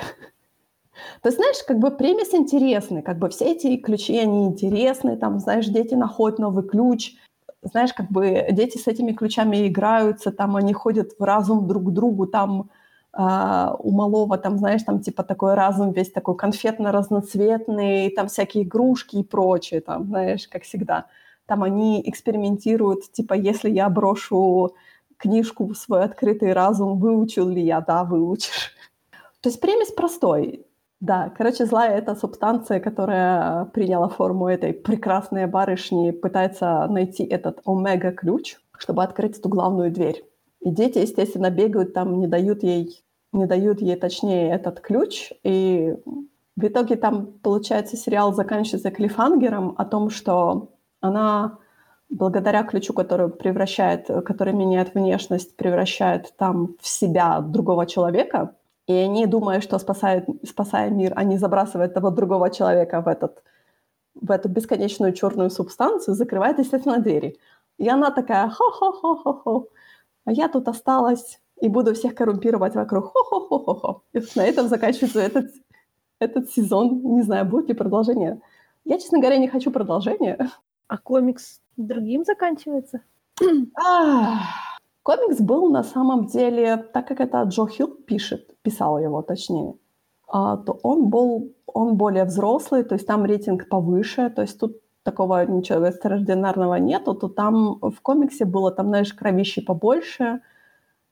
[1.22, 5.68] Ты знаешь, как бы премис интересный, как бы все эти ключи, они интересны, там, знаешь,
[5.68, 7.15] дети находят новый ключ,
[7.62, 11.91] знаешь, как бы дети с этими ключами играются, там они ходят в разум друг к
[11.91, 12.70] другу, там
[13.13, 19.18] э, у малого, там, знаешь, там типа такой разум весь такой конфетно-разноцветный, там всякие игрушки
[19.18, 21.08] и прочее, там, знаешь, как всегда
[21.45, 24.75] там они экспериментируют, типа, если я брошу
[25.17, 27.81] книжку в свой открытый разум, выучил ли я?
[27.81, 28.71] Да, выучишь.
[29.41, 30.65] То есть премис простой.
[31.01, 38.58] Да, короче, злая— это субстанция, которая приняла форму этой прекрасной барышни, пытается найти этот омега-ключ,
[38.77, 40.23] чтобы открыть эту главную дверь.
[40.62, 43.03] И дети, естественно, бегают там, не дают ей,
[43.34, 45.31] не дают ей, точнее, этот ключ.
[45.43, 45.95] И
[46.55, 50.74] в итоге там, получается, сериал заканчивается клифангером о том, что
[51.06, 51.58] она
[52.10, 58.56] благодаря ключу, который превращает, который меняет внешность, превращает там в себя другого человека,
[58.88, 63.44] и они, думая, что спасают, спасая мир, они забрасывают того другого человека в, этот,
[64.13, 67.38] в эту бесконечную черную субстанцию, закрывают, естественно, двери.
[67.80, 69.68] И она такая, хо-хо-хо-хо-хо,
[70.26, 74.04] а я тут осталась и буду всех коррумпировать вокруг, хо-хо-хо-хо-хо.
[74.13, 75.52] И на этом заканчивается этот,
[76.20, 77.02] этот сезон.
[77.15, 78.39] Не знаю, будет ли продолжение.
[78.84, 80.38] Я, честно говоря, не хочу продолжения.
[80.88, 83.02] А комикс другим заканчивается?
[85.04, 89.76] комикс был на самом деле, так как это Джо Хилл пишет, писал его точнее,
[90.28, 94.78] а, то он был он более взрослый, то есть там рейтинг повыше, то есть тут
[95.04, 100.39] такого ничего экстраординарного нету, то там в комиксе было, там, знаешь, кровищи побольше,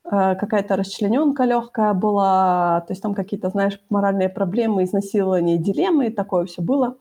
[0.06, 6.46] э, какая-то расчлененка легкая была, то есть там какие-то, знаешь, моральные проблемы, изнасилования, дилеммы, такое
[6.46, 6.98] все было.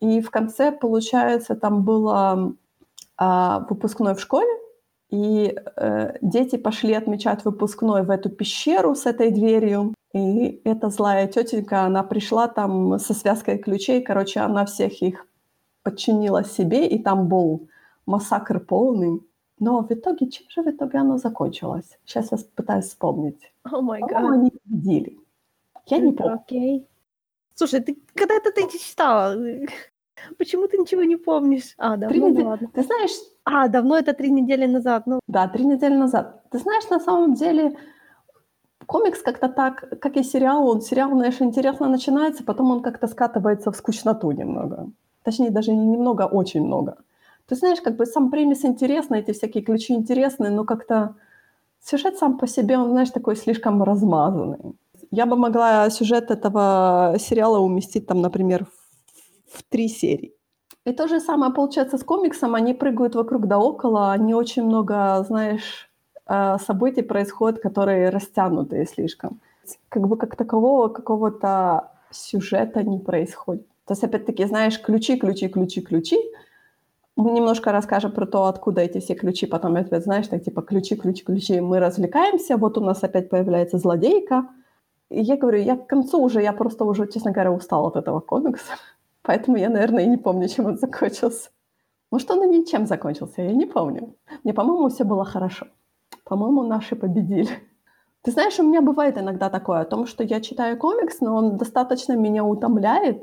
[0.00, 2.54] И в конце, получается, там было
[3.18, 4.48] э, выпускной в школе,
[5.10, 9.94] и э, дети пошли отмечать выпускной в эту пещеру с этой дверью.
[10.12, 14.02] И эта злая тетенька, она пришла там со связкой ключей.
[14.02, 15.26] Короче, она всех их
[15.82, 17.68] подчинила себе, и там был
[18.06, 19.20] массакр полный.
[19.58, 21.98] Но в итоге, чем же в итоге оно закончилось?
[22.04, 23.52] Сейчас я пытаюсь вспомнить.
[23.64, 24.24] О май гад.
[24.32, 25.18] они победили.
[25.86, 26.34] Я не помню.
[26.34, 26.86] Окей.
[27.54, 29.36] Слушай, ты когда это ты читала?
[30.38, 31.74] Почему ты ничего не помнишь?
[31.78, 32.68] А, давно, Три недели- ладно.
[32.74, 33.10] Ты знаешь,
[33.44, 35.06] А, давно это три недели назад.
[35.06, 36.42] Ну, Да, три недели назад.
[36.50, 37.76] Ты знаешь, на самом деле
[38.86, 43.70] комикс как-то так, как и сериал, он сериал, знаешь, интересно начинается, потом он как-то скатывается
[43.70, 44.86] в скучноту немного.
[45.24, 46.96] Точнее, даже не немного, а очень много.
[47.46, 51.14] Ты знаешь, как бы сам премис интересный, эти всякие ключи интересные, но как-то
[51.84, 54.58] сюжет сам по себе, он, знаешь, такой слишком размазанный.
[55.10, 58.79] Я бы могла сюжет этого сериала уместить там, например, в,
[59.52, 60.34] в три серии.
[60.86, 62.54] И то же самое получается с комиксом.
[62.54, 64.12] Они прыгают вокруг да около.
[64.12, 65.90] Они очень много, знаешь,
[66.26, 69.40] э, событий происходят, которые растянутые слишком.
[69.88, 73.66] Как бы как такового какого-то сюжета не происходит.
[73.84, 76.18] То есть, опять-таки, знаешь, ключи, ключи, ключи, ключи.
[77.16, 79.46] Мы немножко расскажем про то, откуда эти все ключи.
[79.46, 81.60] Потом опять, знаешь, так типа ключи, ключи, ключи.
[81.60, 82.56] Мы развлекаемся.
[82.56, 84.46] Вот у нас опять появляется злодейка.
[85.10, 88.20] И я говорю, я к концу уже, я просто уже, честно говоря, устала от этого
[88.20, 88.72] комикса.
[89.30, 91.50] Поэтому я, наверное, и не помню, чем он закончился.
[92.10, 94.16] Может, он и ничем закончился, я не помню.
[94.42, 95.68] Мне, по-моему, все было хорошо.
[96.24, 97.50] По-моему, наши победили.
[98.22, 101.58] Ты знаешь, у меня бывает иногда такое, о том, что я читаю комикс, но он
[101.58, 103.22] достаточно меня утомляет.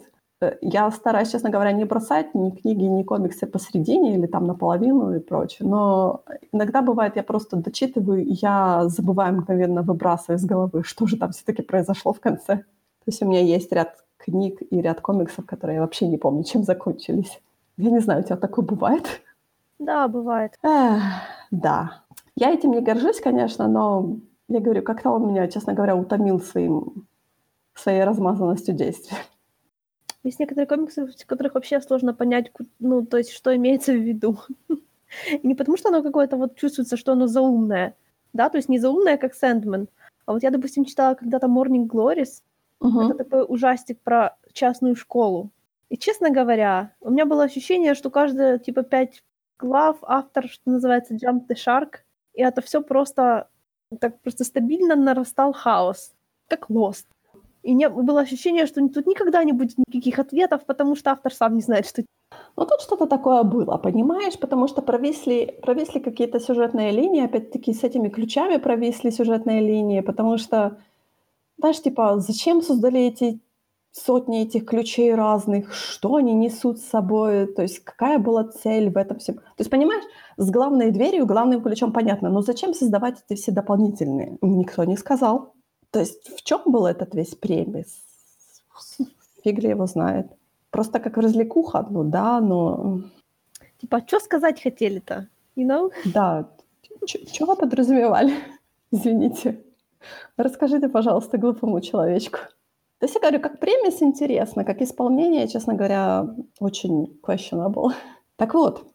[0.61, 5.19] Я стараюсь, честно говоря, не бросать ни книги, ни комиксы посередине или там наполовину и
[5.19, 5.67] прочее.
[5.67, 11.17] Но иногда бывает, я просто дочитываю, и я забываю мгновенно, выбрасываю из головы, что же
[11.17, 12.55] там все-таки произошло в конце.
[12.55, 16.43] То есть у меня есть ряд книг и ряд комиксов, которые я вообще не помню,
[16.43, 17.39] чем закончились.
[17.77, 19.21] Я не знаю, у тебя такое бывает?
[19.79, 20.53] да, бывает.
[20.63, 21.01] Эх,
[21.51, 22.03] да.
[22.35, 24.17] Я этим не горжусь, конечно, но
[24.49, 27.07] я говорю, как-то он меня, честно говоря, утомил своим,
[27.73, 29.17] своей размазанностью действий.
[30.23, 34.39] Есть некоторые комиксы, в которых вообще сложно понять, ну, то есть, что имеется в виду.
[35.31, 37.95] И не потому, что оно какое-то вот чувствуется, что оно заумное,
[38.33, 39.87] да, то есть не заумное, как Сэндман.
[40.25, 42.41] А вот я, допустим, читала когда-то Morning Glories,
[42.79, 43.11] Мгм.
[43.11, 45.51] это такой ужастик про частную школу.
[45.89, 49.23] И, честно говоря, у меня было ощущение, что каждые, типа, пять
[49.57, 51.99] глав автор, что называется, Jump the Shark,
[52.33, 53.47] и это все просто
[53.99, 56.13] так просто стабильно нарастал хаос,
[56.47, 57.05] как Lost.
[57.63, 61.55] И не, было ощущение, что тут никогда не будет никаких ответов, потому что автор сам
[61.55, 62.03] не знает, что...
[62.55, 64.37] Ну, тут что-то такое было, понимаешь?
[64.39, 70.37] Потому что провисли, провисли какие-то сюжетные линии, опять-таки с этими ключами провисли сюжетные линии, потому
[70.37, 70.77] что,
[71.57, 73.39] знаешь, типа, зачем создали эти
[73.91, 78.97] сотни этих ключей разных, что они несут с собой, то есть какая была цель в
[78.97, 79.35] этом всем.
[79.35, 80.03] То есть, понимаешь,
[80.37, 84.37] с главной дверью, главным ключом понятно, но зачем создавать эти все дополнительные?
[84.41, 85.53] Никто не сказал.
[85.91, 88.03] То есть в чем был этот весь премис?
[89.43, 90.27] Фиг ли его знает.
[90.69, 93.01] Просто как развлекуха, ну да, но
[93.79, 95.27] Типа, что сказать хотели-то?
[95.55, 95.91] You know?
[96.05, 96.49] да,
[97.47, 98.33] вы подразумевали?
[98.91, 99.61] Извините.
[100.37, 102.39] Расскажите, пожалуйста, глупому человечку.
[102.99, 106.27] То есть я говорю, как премис интересно, как исполнение, честно говоря,
[106.59, 107.91] очень questionable.
[108.37, 108.85] Так вот,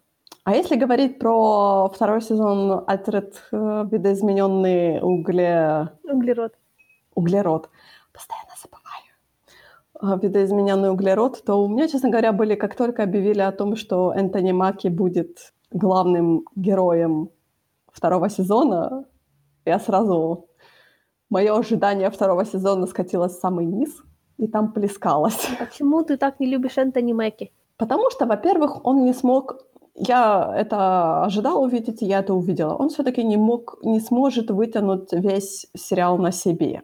[0.45, 5.89] а если говорить про второй сезон Altered э, видоизмененный угле...
[6.03, 6.53] Углерод.
[7.15, 7.71] углерод,
[8.13, 9.13] постоянно забываю,
[10.01, 14.13] а, видоизмененный углерод, то у меня, честно говоря, были, как только объявили о том, что
[14.15, 17.31] Энтони Маки будет главным героем
[17.93, 19.05] второго сезона,
[19.65, 20.49] я сразу...
[21.33, 24.03] Мое ожидание второго сезона скатилось в самый низ,
[24.37, 25.49] и там плескалось.
[25.59, 27.51] Почему ты так не любишь Энтони Мэки?
[27.79, 29.57] Потому что, во-первых, он не смог...
[29.95, 32.75] Я это ожидала увидеть, и я это увидела.
[32.75, 36.83] Он все-таки не мог, не сможет вытянуть весь сериал на себе.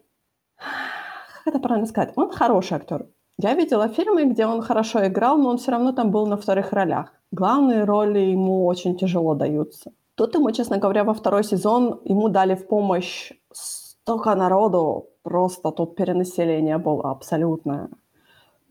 [0.57, 2.13] Как это правильно сказать?
[2.17, 3.07] Он хороший актер.
[3.39, 6.73] Я видела фильмы, где он хорошо играл, но он все равно там был на вторых
[6.73, 7.13] ролях.
[7.33, 9.93] Главные роли ему очень тяжело даются.
[10.15, 13.33] Тут ему, честно говоря, во второй сезон ему дали в помощь
[14.09, 17.89] столько народу, просто тут перенаселение было абсолютное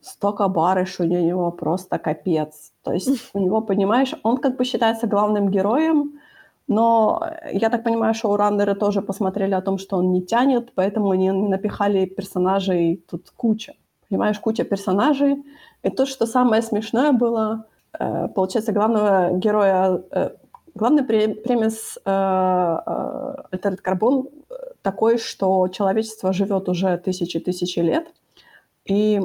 [0.02, 2.72] столько барыш у него просто капец.
[2.84, 6.20] То есть у него, понимаешь, он как бы считается главным героем,
[6.68, 7.22] но
[7.54, 12.06] я так понимаю, шоураннеры тоже посмотрели о том, что он не тянет, поэтому они напихали
[12.06, 13.74] персонажей тут куча.
[14.10, 15.36] Понимаешь, куча персонажей.
[15.84, 17.66] И то, что самое смешное было,
[18.00, 20.30] э, получается, главного героя э,
[20.78, 22.10] Главный премис э,
[23.52, 24.30] Altered Carbon
[24.88, 28.06] такой, что человечество живет уже тысячи-тысячи лет,
[28.86, 29.22] и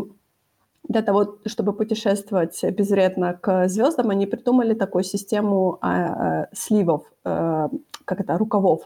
[0.89, 7.69] для того, чтобы путешествовать безвредно к звездам, они придумали такую систему э, сливов, э,
[8.05, 8.81] как это, рукавов.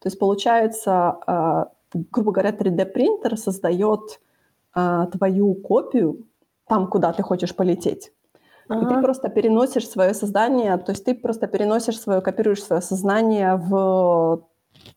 [0.00, 1.64] То есть получается, э,
[2.12, 4.20] грубо говоря, 3D-принтер создает
[4.76, 6.26] э, твою копию
[6.68, 8.12] там, куда ты хочешь полететь.
[8.68, 8.80] Ага.
[8.82, 13.56] И ты просто переносишь свое создание, то есть ты просто переносишь свое, копируешь свое сознание
[13.56, 14.42] в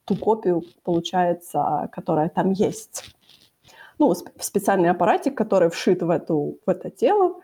[0.05, 3.13] ту копию, получается, которая там есть
[4.01, 7.35] ну, специальный аппаратик, который вшит в, эту, в это тело,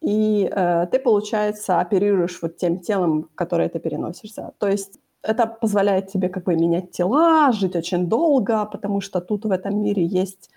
[0.00, 4.52] и э, ты, получается, оперируешь вот тем телом, которое ты переносишься.
[4.58, 9.44] То есть это позволяет тебе как бы менять тела, жить очень долго, потому что тут
[9.44, 10.50] в этом мире есть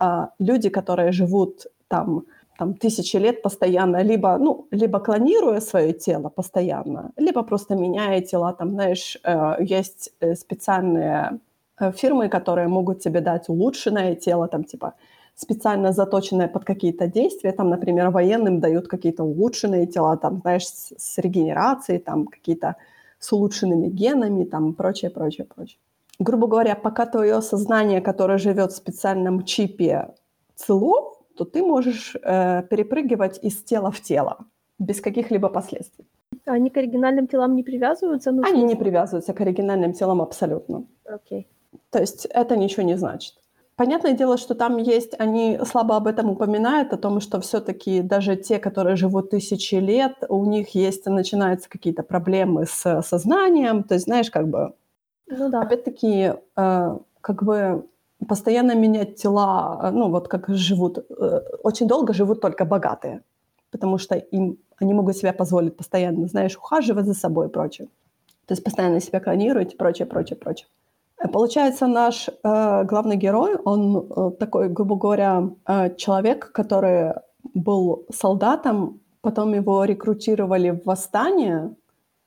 [0.00, 2.22] э, люди, которые живут там,
[2.58, 8.52] там тысячи лет постоянно, либо, ну, либо клонируя свое тело постоянно, либо просто меняя тела.
[8.52, 11.40] Там, знаешь, э, есть э, специальные
[11.80, 14.94] Э, фирмы, которые могут тебе дать улучшенное тело, там типа
[15.34, 20.92] специально заточенное под какие-то действия, там, например, военным дают какие-то улучшенные тела, там, знаешь, с,
[20.96, 22.76] с регенерацией, там, какие-то
[23.18, 25.78] с улучшенными генами, там, прочее, прочее, прочее.
[26.20, 30.14] Грубо говоря, пока твое сознание, которое живет в специальном чипе,
[30.54, 34.46] цело, то ты можешь э, перепрыгивать из тела в тело
[34.78, 36.06] без каких-либо последствий.
[36.46, 38.32] Они к оригинальным телам не привязываются?
[38.32, 40.86] Ну, Они не привязываются к оригинальным телам абсолютно.
[41.04, 41.48] Окей.
[41.72, 41.78] Okay.
[41.90, 43.34] То есть это ничего не значит.
[43.76, 48.36] Понятное дело, что там есть, они слабо об этом упоминают, о том, что все-таки даже
[48.36, 53.82] те, которые живут тысячи лет, у них есть, начинаются какие-то проблемы с сознанием.
[53.82, 54.74] То есть, знаешь, как бы,
[55.26, 55.62] ну, да.
[55.62, 57.84] опять-таки, э, как бы
[58.28, 63.22] постоянно менять тела, э, ну вот как живут, э, очень долго живут только богатые,
[63.70, 67.88] потому что им они могут себе позволить постоянно, знаешь, ухаживать за собой и прочее.
[68.46, 70.66] То есть постоянно себя клонировать и прочее, прочее, прочее.
[71.32, 77.14] Получается, наш э, главный герой, он э, такой, грубо говоря, э, человек, который
[77.54, 81.74] был солдатом, потом его рекрутировали в восстание.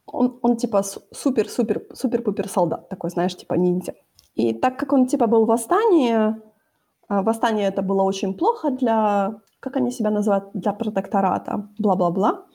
[0.08, 3.94] Он, он типа супер-супер, супер-пупер солдат, такой, знаешь, типа ниндзя.
[4.38, 6.14] И так как он типа был в восстании,
[7.10, 12.46] э, восстание это было очень плохо для, как они себя называют, для протектората, бла-бла-бла.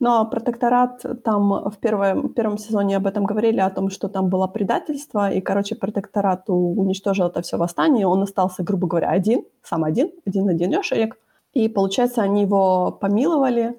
[0.00, 4.46] Но протекторат там в первом, первом сезоне об этом говорили, о том, что там было
[4.46, 10.10] предательство, и, короче, протекторат уничтожил это все восстание, он остался, грубо говоря, один, сам один,
[10.26, 11.18] один-одинешенек.
[11.54, 13.78] И, получается, они его помиловали,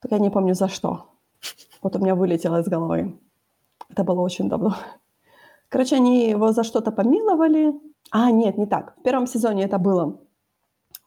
[0.00, 1.06] так я не помню за что.
[1.82, 3.18] Вот у меня вылетело из головы.
[3.90, 4.74] Это было очень давно.
[5.74, 7.72] Короче, они его за что-то помиловали.
[8.12, 8.94] А, нет, не так.
[8.96, 10.20] В первом сезоне это было.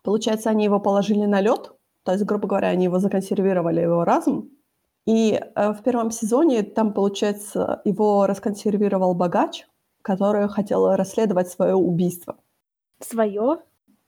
[0.03, 1.71] Получается, они его положили на лед,
[2.03, 4.49] то есть, грубо говоря, они его законсервировали, его разум.
[5.05, 9.65] И э, в первом сезоне там, получается, его расконсервировал богач,
[10.01, 12.35] который хотел расследовать свое убийство.
[12.99, 13.59] Свое?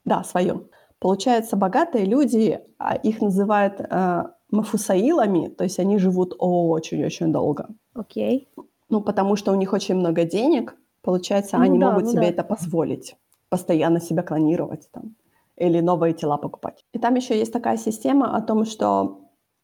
[0.03, 0.67] Да, свое.
[0.99, 7.69] Получается, богатые люди, а их называют э, мафусаилами, то есть они живут очень-очень долго.
[7.93, 8.49] Окей.
[8.57, 8.65] Okay.
[8.89, 12.21] Ну, потому что у них очень много денег, получается, ну, они да, могут ну, себе
[12.21, 12.27] да.
[12.27, 13.15] это позволить,
[13.49, 15.15] постоянно себя клонировать там
[15.59, 16.85] или новые тела покупать.
[16.93, 19.19] И там еще есть такая система о том, что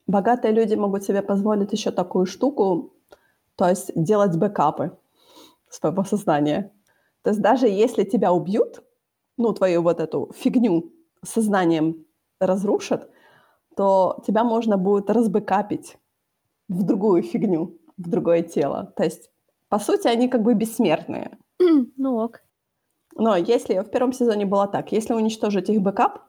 [0.08, 2.94] богатые люди могут себе позволить еще такую штуку,
[3.56, 4.98] то есть делать бэкапы
[5.70, 6.72] своего сознания.
[7.24, 8.84] То есть даже если тебя убьют,
[9.38, 10.92] ну, твою вот эту фигню
[11.24, 12.06] сознанием
[12.40, 13.10] разрушат,
[13.76, 15.98] то тебя можно будет раз backup ить
[16.68, 18.94] в другую фигню, в другое тело.
[18.96, 19.30] То есть,
[19.70, 21.38] по сути, они как бы бессмертные.
[21.98, 22.42] Ну ok.
[23.16, 26.20] Но если в первом сезоне было так, если уничтожить их backup,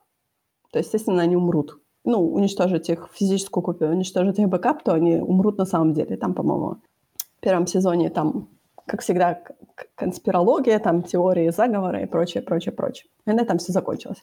[0.70, 1.80] то, естественно, они умрут.
[2.04, 6.16] Ну, уничтожить их физическую копию, уничтожить их backup, то они умрут на самом деле.
[6.16, 6.76] Там, по-моему,
[7.38, 8.48] в первом сезоне там,
[8.86, 9.42] как всегда,
[9.96, 13.10] конспирология, там теории заговора и прочее, прочее, прочее.
[13.26, 14.22] И на этом все закончилось.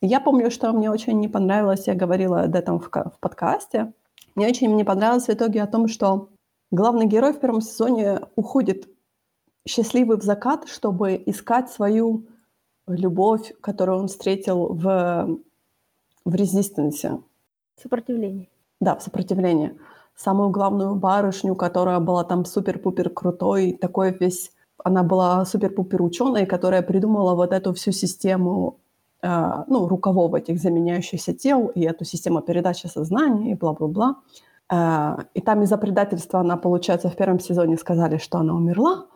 [0.00, 3.92] Я помню, что мне очень не понравилось, я говорила об этом в, в подкасте,
[4.34, 6.30] мне очень не понравилось в итоге о том, что
[6.72, 8.88] главный герой в первом сезоне уходит
[9.68, 12.26] счастливый в закат, чтобы искать свою
[12.88, 15.38] любовь, которую он встретил в,
[16.24, 17.20] в резистенсе.
[17.80, 18.48] Сопротивление.
[18.80, 19.78] Да, в сопротивлении.
[20.16, 24.50] Самую главную барышню, которая была там супер-пупер крутой, такой весь...
[24.84, 28.80] Она была супер-пупер ученой, которая придумала вот эту всю систему
[29.22, 34.16] э, ну, рукавов этих заменяющихся тел и эту систему передачи сознания и бла-бла-бла.
[34.72, 39.06] Э, и там из-за предательства она, получается, в первом сезоне сказали, что она умерла,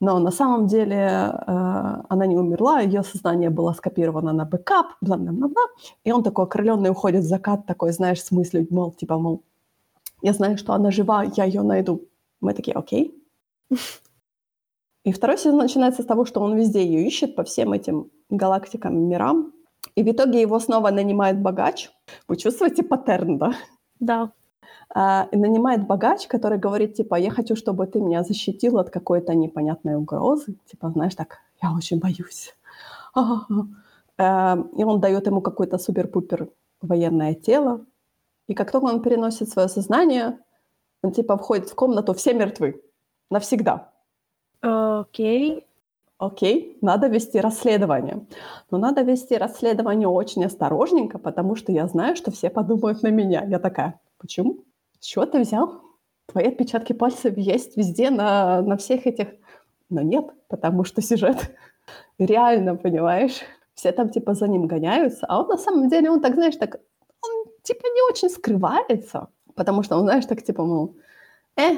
[0.00, 5.62] но на самом деле э, она не умерла, ее сознание было скопировано на backup, бла-бла-бла.
[6.04, 9.42] И он такой окрыленный уходит в закат, такой, знаешь, с мыслью, мол, типа, мол,
[10.22, 12.00] я знаю, что она жива, я ее найду.
[12.40, 13.14] Мы такие, окей.
[15.04, 19.08] И второй сезон начинается с того, что он везде ее ищет по всем этим галактикам,
[19.08, 19.52] мирам.
[19.96, 21.90] И в итоге его снова нанимает богач.
[22.26, 23.52] Вы чувствуете паттерн, да?
[24.00, 24.32] Да.
[24.96, 29.34] А, и нанимает богач, который говорит, типа, я хочу, чтобы ты меня защитил от какой-то
[29.34, 30.54] непонятной угрозы.
[30.66, 32.54] Типа, знаешь, так, я очень боюсь.
[34.16, 36.48] А, и он дает ему какое-то супер-пупер
[36.80, 37.84] военное тело.
[38.46, 40.38] И как только он переносит свое сознание,
[41.02, 42.80] он типа входит в комнату, все мертвы.
[43.28, 43.90] Навсегда.
[44.60, 45.66] Окей.
[46.16, 48.24] Окей, надо вести расследование.
[48.70, 53.44] Но надо вести расследование очень осторожненько, потому что я знаю, что все подумают на меня.
[53.44, 54.62] Я такая, почему?
[55.04, 55.82] Чего ты взял?
[56.26, 59.28] Твои отпечатки пальцев есть везде, на, на всех этих...
[59.90, 61.54] Но нет, потому что сюжет
[62.18, 63.42] реально, понимаешь?
[63.74, 66.80] Все там типа за ним гоняются, а он на самом деле, он так, знаешь, так,
[67.20, 70.96] он типа не очень скрывается, потому что он, знаешь, так типа, мол,
[71.56, 71.76] э,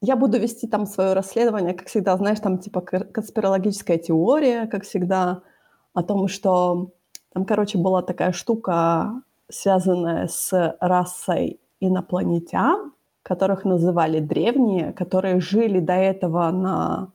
[0.00, 5.42] я буду вести там свое расследование, как всегда, знаешь, там типа конспирологическая теория, как всегда,
[5.94, 6.90] о том, что
[7.32, 15.94] там, короче, была такая штука, связанная с расой инопланетян, которых называли древние, которые жили до
[15.94, 17.12] этого на,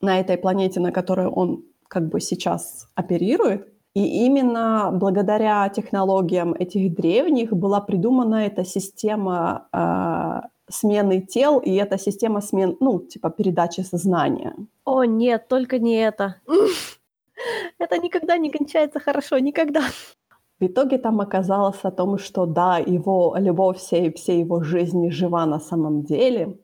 [0.00, 3.68] на этой планете, на которой он как бы сейчас оперирует.
[3.94, 11.98] И именно благодаря технологиям этих древних была придумана эта система э, смены тел, и эта
[11.98, 14.54] система смен, ну, типа передачи сознания.
[14.84, 16.36] О, нет, только не это.
[17.78, 19.82] Это никогда не кончается хорошо, никогда.
[20.60, 25.46] В итоге там оказалось о том, что да, его любовь всей, всей его жизни жива
[25.46, 26.56] на самом деле,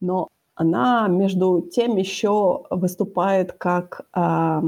[0.00, 4.62] но она между тем еще выступает как, э,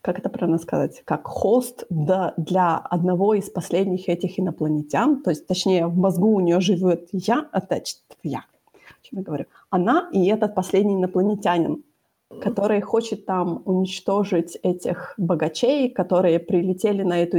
[0.00, 5.46] как это правильно сказать, как хост да, для одного из последних этих инопланетян, то есть,
[5.48, 8.44] точнее, в мозгу у нее живет я, attached, я,
[8.74, 11.82] о чем я говорю, она и этот последний инопланетянин,
[12.40, 17.38] который хочет там уничтожить этих богачей, которые прилетели на эту,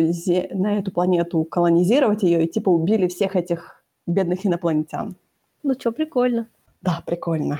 [0.55, 5.15] на эту планету колонизировать ее и типа убили всех этих бедных инопланетян.
[5.63, 6.47] Ну что, прикольно.
[6.81, 7.59] Да, прикольно.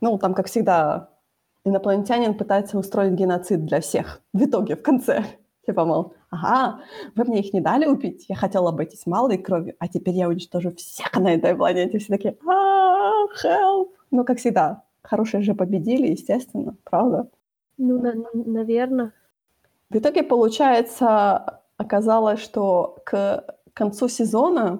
[0.00, 1.10] Ну, там, как всегда,
[1.64, 4.20] инопланетянин пытается устроить геноцид для всех.
[4.32, 5.24] В итоге, в конце.
[5.66, 6.80] Типа, мол, ага,
[7.14, 10.74] вы мне их не дали убить, я хотела обойтись малой кровью, а теперь я уничтожу
[10.74, 11.98] всех на этой планете.
[11.98, 13.90] Все такие, а help.
[14.10, 17.28] Ну, как всегда, хорошие же победили, естественно, правда?
[17.78, 19.12] Ну, на- наверное.
[19.90, 23.44] В итоге, получается, оказалось, что к
[23.74, 24.78] концу сезона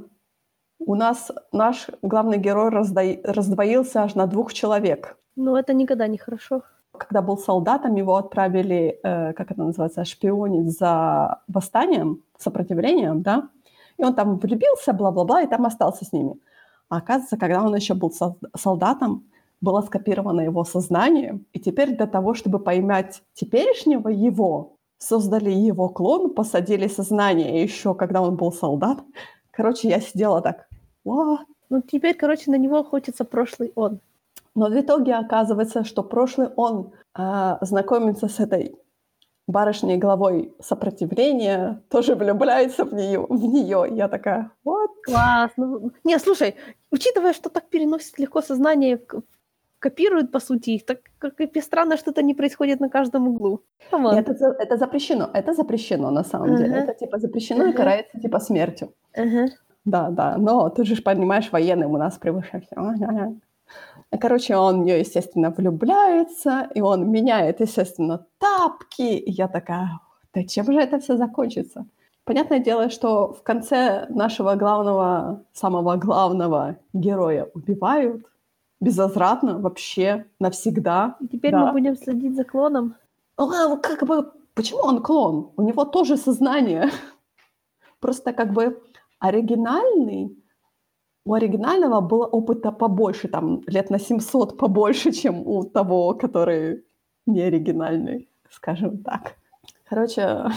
[0.78, 3.02] у нас наш главный герой разда...
[3.24, 5.16] раздвоился аж на двух человек.
[5.36, 6.62] Ну, это никогда не хорошо.
[6.92, 13.48] Когда был солдатом, его отправили, э, как это называется, шпионить за восстанием, сопротивлением, да?
[13.96, 16.34] И он там влюбился, бла-бла-бла, и там остался с ними.
[16.88, 18.12] А оказывается, когда он еще был
[18.56, 19.24] солдатом,
[19.62, 26.34] было скопировано его сознание, и теперь для того, чтобы поймать теперешнего его, создали его клон,
[26.34, 28.98] посадили сознание еще, когда он был солдат.
[29.50, 30.68] Короче, я сидела так,
[31.06, 31.46] What?
[31.70, 34.00] Ну, теперь, короче, на него охотится прошлый он.
[34.54, 38.76] Но в итоге оказывается, что прошлый он э, знакомится с этой
[39.46, 43.26] барышней главой сопротивления, тоже влюбляется в нее.
[43.28, 43.86] В нее.
[43.90, 44.90] Я такая, вот.
[45.04, 45.50] Класс.
[45.56, 46.56] Ну, не, слушай,
[46.90, 49.00] учитывая, что так переносит легко сознание,
[49.82, 53.60] копируют, по сути, их, так как и странно, что это не происходит на каждом углу.
[53.90, 55.28] Это, это запрещено.
[55.34, 56.58] Это запрещено, на самом uh-huh.
[56.58, 56.74] деле.
[56.74, 57.70] Это, типа, запрещено uh-huh.
[57.70, 58.88] и карается, типа, смертью.
[59.16, 59.48] Uh-huh.
[59.84, 62.94] Да, да, но ты же понимаешь, военным у нас превыше всего.
[64.20, 69.02] Короче, он в нее, естественно, влюбляется, и он меняет, естественно, тапки.
[69.02, 69.88] И я такая,
[70.34, 71.84] да чем же это все закончится?
[72.24, 78.26] Понятное дело, что в конце нашего главного, самого главного героя убивают
[78.82, 81.16] безвозвратно, вообще, навсегда.
[81.20, 81.66] И теперь да.
[81.66, 82.94] мы будем следить за клоном?
[83.36, 85.52] А, как бы, почему он клон?
[85.56, 86.90] У него тоже сознание.
[88.00, 88.82] Просто как бы
[89.20, 90.36] оригинальный,
[91.24, 96.84] у оригинального было опыта побольше, там лет на 700 побольше, чем у того, который
[97.26, 99.36] не оригинальный, скажем так.
[99.88, 100.50] Короче...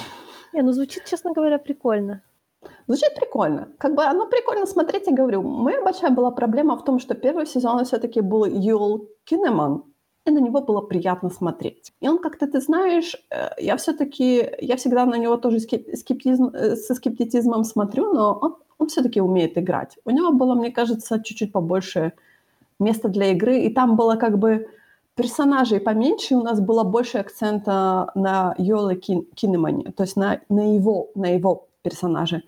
[0.54, 2.22] Не, ну звучит, честно говоря, прикольно.
[2.88, 3.68] Звучит прикольно.
[3.78, 5.42] Как бы оно прикольно смотреть, я говорю.
[5.42, 9.84] Моя большая была проблема в том, что первый сезон все-таки был Юл Кинеман,
[10.26, 11.94] и на него было приятно смотреть.
[12.02, 16.76] И он как-то, ты знаешь, э, я все-таки, я всегда на него тоже скептизм, э,
[16.76, 19.98] со скептицизмом смотрю, но он, он все-таки умеет играть.
[20.06, 22.14] У него было, мне кажется, чуть-чуть побольше
[22.80, 24.68] места для игры, и там было как бы
[25.16, 30.76] персонажей поменьше, у нас было больше акцента на Йоле Кин, Кинемане, то есть на, на,
[30.76, 32.42] его, на его персонаже.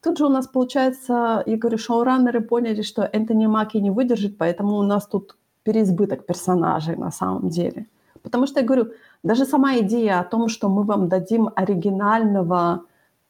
[0.00, 4.76] тут же у нас получается, я говорю, шоураннеры поняли, что Энтони Маки не выдержит, поэтому
[4.78, 7.86] у нас тут переизбыток персонажей на самом деле.
[8.22, 8.86] Потому что, я говорю,
[9.22, 12.80] даже сама идея о том, что мы вам дадим оригинального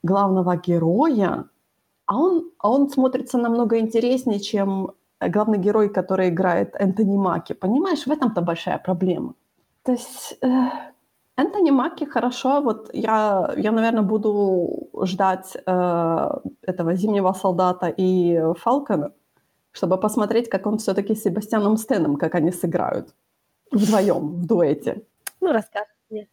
[0.02, 1.44] главного героя,
[2.06, 4.90] а он, а он смотрится намного интереснее, чем
[5.20, 7.54] главный герой, который играет Энтони Маки.
[7.54, 9.34] Понимаешь, в этом-то большая проблема.
[9.82, 10.48] То есть э,
[11.36, 16.30] Энтони Маки хорошо, вот я, я наверное, буду ждать э,
[16.62, 19.12] этого «Зимнего солдата» и «Фалкона»,
[19.72, 23.14] чтобы посмотреть, как он все-таки с Себастьяном Стеном, как они сыграют
[23.72, 25.02] вдвоем в дуэте.
[25.40, 26.28] Ну, расскажешь мне.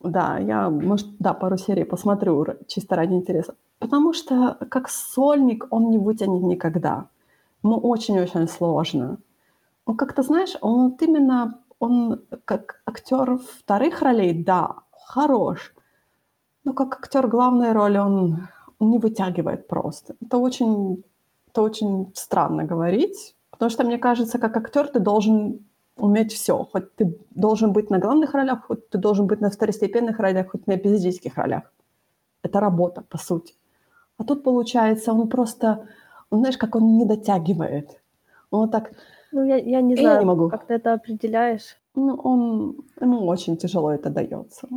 [0.00, 3.54] Да, я, может, да, пару серий посмотрю чисто ради интереса.
[3.78, 7.08] Потому что как сольник он не вытянет никогда.
[7.62, 9.18] Ему очень-очень сложно.
[9.86, 15.74] Он как-то, знаешь, он вот именно, он как актер вторых ролей, да, хорош.
[16.64, 20.14] Но как актер главной роли он, он не вытягивает просто.
[20.20, 21.04] Это очень,
[21.48, 25.60] это очень странно говорить, потому что мне кажется, как актер ты должен
[25.96, 26.64] уметь все.
[26.72, 30.66] Хоть ты должен быть на главных ролях, хоть ты должен быть на второстепенных ролях, хоть
[30.66, 31.72] на эпизодических ролях.
[32.42, 33.54] Это работа, по сути.
[34.18, 35.86] А тут, получается, он просто,
[36.30, 38.00] он, знаешь, как он не дотягивает.
[38.50, 38.92] Он вот так...
[39.34, 40.48] Ну, я, я не знаю, я не могу.
[40.48, 41.76] как ты это определяешь.
[41.96, 44.68] Ну, он, ему очень тяжело это дается.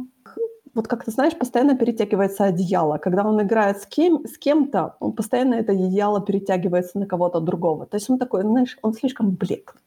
[0.73, 2.97] Вот как ты знаешь, постоянно перетягивается одеяло.
[2.97, 7.85] Когда он играет с, кем, с кем-то, он постоянно это одеяло перетягивается на кого-то другого.
[7.85, 9.81] То есть он такой, знаешь, он слишком блеклый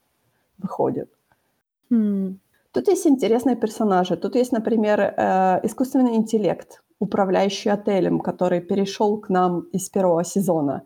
[0.59, 1.11] выходит.
[1.91, 2.35] Hmm.
[2.73, 4.16] Тут есть интересные персонажи.
[4.16, 10.83] Тут есть, например, э, искусственный интеллект, управляющий отелем, который перешел к нам из первого сезона.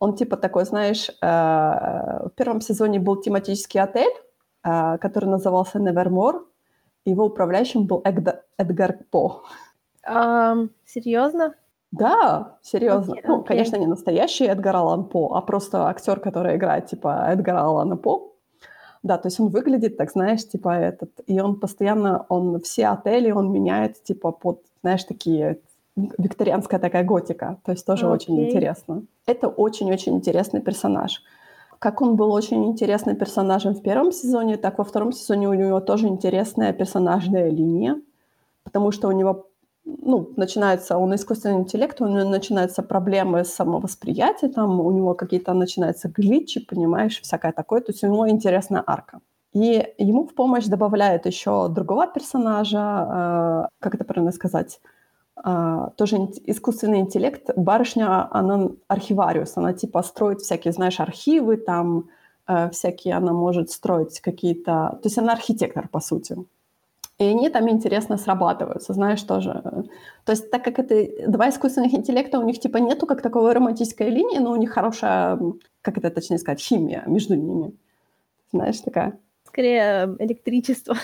[0.00, 4.12] Он типа такой, знаешь, э, в первом сезоне был тематический отель,
[4.64, 6.44] э, который назывался Nevermore.
[7.04, 9.42] Его управляющим был Эдгар, Эдгар По.
[10.08, 11.54] Um, серьезно?
[11.90, 13.14] Да, серьезно.
[13.14, 17.62] Okay, ну, конечно, не настоящий Эдгар Аллан По, а просто актер, который играет типа Эдгара
[17.62, 18.34] Аллана По.
[19.02, 23.30] Да, то есть он выглядит, так знаешь, типа этот, и он постоянно, он все отели,
[23.30, 25.60] он меняет, типа, под, знаешь, такие
[26.18, 28.12] викторианская такая готика, то есть тоже okay.
[28.12, 29.02] очень интересно.
[29.26, 31.22] Это очень-очень интересный персонаж.
[31.78, 35.80] Как он был очень интересным персонажем в первом сезоне, так во втором сезоне у него
[35.80, 38.00] тоже интересная персонажная линия,
[38.64, 39.48] потому что у него
[39.84, 45.54] ну, начинается, он искусственный интеллект, у него начинаются проблемы с самовосприятием, там у него какие-то
[45.54, 47.80] начинаются гличи, понимаешь, всякое такое.
[47.80, 49.20] То есть у него интересная арка.
[49.54, 54.80] И ему в помощь добавляют еще другого персонажа, э, как это правильно сказать,
[55.96, 56.16] тоже
[56.46, 57.50] искусственный интеллект.
[57.56, 62.08] Барышня, она архивариус, она типа строит всякие, знаешь, архивы, там
[62.46, 64.98] э, всякие, она может строить какие-то...
[65.02, 66.36] То есть она архитектор, по сути.
[67.18, 69.62] И они там интересно срабатываются, знаешь, тоже.
[70.24, 74.08] То есть так как это два искусственных интеллекта, у них типа нету как таковой романтической
[74.08, 75.38] линии, но у них хорошая,
[75.82, 77.72] как это точнее сказать, химия между ними.
[78.52, 79.18] Знаешь, такая.
[79.46, 80.96] Скорее электричество.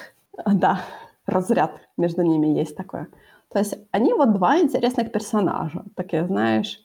[0.47, 0.81] Да,
[1.27, 3.09] разряд между ними есть такое.
[3.55, 5.85] То есть они вот два интересных персонажа.
[5.95, 6.81] Такие, знаешь,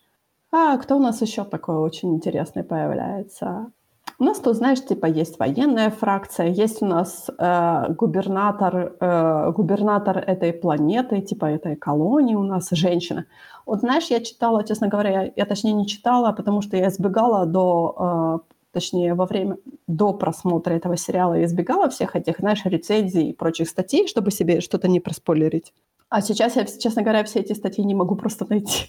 [0.52, 3.72] а кто у нас еще такой очень интересный появляется?
[4.20, 10.20] У нас тут, знаешь, типа есть военная фракция, есть у нас э, губернатор, э, губернатор
[10.20, 13.26] этой планеты, типа этой колонии у нас женщина.
[13.66, 17.48] Вот знаешь, я читала, честно говоря, я, я точнее не читала, потому что я избегала
[17.48, 19.58] до, э, точнее во время,
[19.88, 24.62] до просмотра этого сериала, я избегала всех этих, знаешь, рецензий и прочих статей, чтобы себе
[24.62, 25.74] что-то не проспойлерить.
[26.10, 28.88] А сейчас я, честно говоря, все эти статьи не могу просто найти.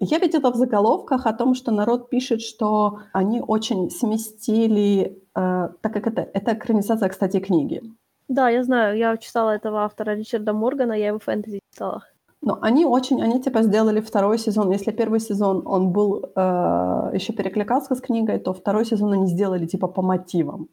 [0.00, 5.92] Я видела в заголовках о том, что народ пишет, что они очень сместили, э, так
[5.92, 7.82] как это, это экранизация, кстати, книги.
[8.28, 12.04] Да, я знаю, я читала этого автора Ричарда Моргана, я его фэнтези читала.
[12.42, 14.70] Но они очень, они типа сделали второй сезон.
[14.70, 19.66] Если первый сезон он был э, еще перекликался с книгой, то второй сезон они сделали
[19.66, 20.68] типа по мотивам.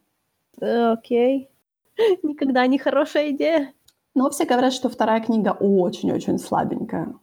[0.61, 1.49] Э, окей.
[2.23, 3.73] Никогда не хорошая идея.
[4.15, 7.13] Но все говорят, что вторая книга очень-очень слабенькая.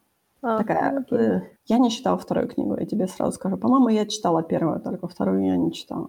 [0.43, 0.99] А, Такая.
[0.99, 1.19] Окей.
[1.19, 3.57] Э, я не читала вторую книгу, я тебе сразу скажу.
[3.57, 6.09] По-моему, я читала первую, только вторую я не читала.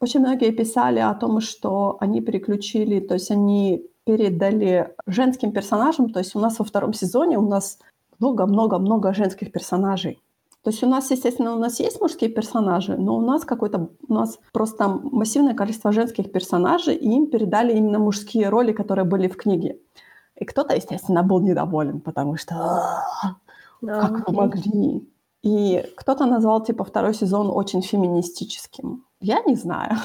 [0.00, 6.18] Очень многие писали о том, что они переключили, то есть они передали женским персонажам, то
[6.20, 7.78] есть у нас во втором сезоне у нас
[8.18, 10.20] много-много-много женских персонажей.
[10.62, 14.12] То есть у нас, естественно, у нас есть мужские персонажи, но у нас какой-то, у
[14.12, 19.36] нас просто массивное количество женских персонажей, и им передали именно мужские роли, которые были в
[19.38, 19.78] книге.
[20.40, 22.54] И кто-то, естественно, был недоволен, потому что
[23.82, 25.08] да, как вы могли?
[25.42, 29.04] И кто-то назвал, типа, второй сезон очень феминистическим.
[29.20, 29.96] Я не знаю.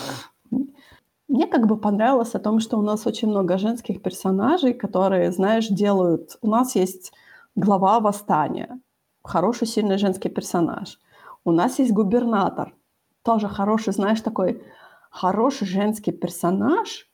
[1.28, 5.68] Мне как бы понравилось о том, что у нас очень много женских персонажей, которые, знаешь,
[5.68, 6.38] делают...
[6.42, 7.14] У нас есть
[7.56, 8.80] глава восстания,
[9.24, 11.00] хороший, сильный женский персонаж.
[11.46, 12.76] У нас есть губернатор,
[13.24, 14.62] тоже хороший, знаешь, такой
[15.10, 17.10] хороший женский персонаж,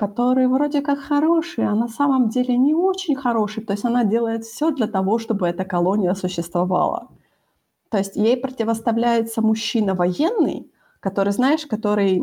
[0.00, 3.62] который вроде как хороший, а на самом деле не очень хороший.
[3.62, 7.08] То есть она делает все для того, чтобы эта колония существовала.
[7.90, 12.22] То есть ей противоставляется мужчина военный, который, знаешь, который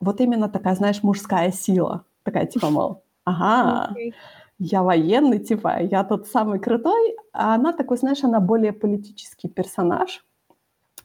[0.00, 2.04] вот именно такая, знаешь, мужская сила.
[2.24, 4.12] Такая типа, мол, ага, okay.
[4.58, 7.16] я военный, типа, я тот самый крутой.
[7.32, 10.24] А она такой, знаешь, она более политический персонаж,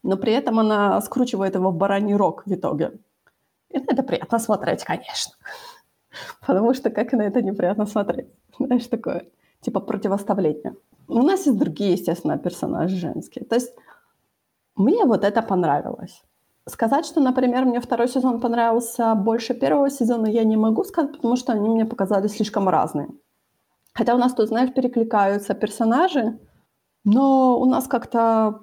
[0.03, 2.91] но при этом она скручивает его в бараний рог в итоге.
[3.69, 5.33] И это приятно смотреть, конечно.
[6.45, 8.27] Потому что как на это неприятно смотреть?
[8.59, 9.25] Знаешь, такое,
[9.61, 10.75] типа противоставление.
[11.07, 13.45] У нас есть другие, естественно, персонажи женские.
[13.45, 13.73] То есть
[14.75, 16.23] мне вот это понравилось.
[16.65, 21.37] Сказать, что, например, мне второй сезон понравился больше первого сезона, я не могу сказать, потому
[21.37, 23.07] что они мне показались слишком разные.
[23.93, 26.37] Хотя у нас тут, знаешь, перекликаются персонажи,
[27.05, 28.59] но у нас как-то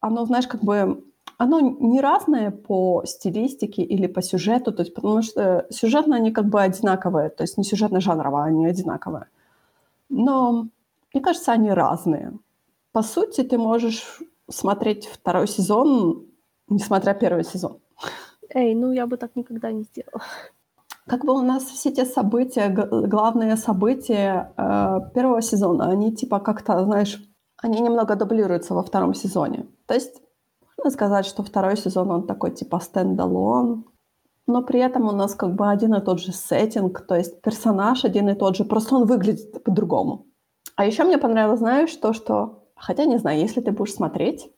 [0.00, 1.04] оно, знаешь, как бы
[1.38, 6.46] оно не разное по стилистике или по сюжету, то есть потому что сюжетно они как
[6.46, 9.26] бы одинаковые, то есть не сюжетно-жанрово, они одинаковые.
[10.08, 10.68] Но
[11.12, 12.32] мне кажется, они разные.
[12.92, 16.26] По сути, ты можешь смотреть второй сезон,
[16.68, 17.78] несмотря первый сезон.
[18.50, 20.22] Эй, ну я бы так никогда не сделала.
[21.06, 26.82] Как бы у нас все те события, главные события э, первого сезона, они типа как-то,
[26.84, 27.20] знаешь,
[27.58, 29.66] они немного дублируются во втором сезоне.
[29.86, 30.23] То есть
[30.84, 33.84] можно сказать, что второй сезон, он такой типа стендалон,
[34.46, 38.04] но при этом у нас как бы один и тот же сеттинг, то есть персонаж
[38.04, 40.26] один и тот же, просто он выглядит по-другому.
[40.76, 42.64] А еще мне понравилось, знаешь, то, что...
[42.76, 44.50] Хотя не знаю, если ты будешь смотреть,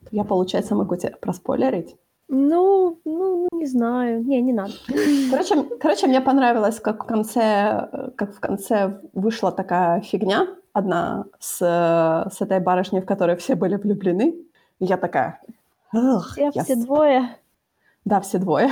[0.00, 1.96] то я, получается, могу тебе проспойлерить.
[2.28, 4.24] Ну, ну, ну, не знаю.
[4.24, 4.72] Не, не надо.
[5.30, 11.58] Короче, короче, мне понравилось, как в конце, как в конце вышла такая фигня одна с,
[11.58, 14.34] с этой барышней, в которой все были влюблены.
[14.82, 15.40] И я такая...
[15.92, 16.64] Все, я...
[16.64, 17.38] все двое?
[18.04, 18.68] Да, все двое.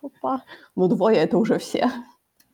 [0.00, 0.42] Толпа.
[0.74, 1.88] Ну, двое— это уже все.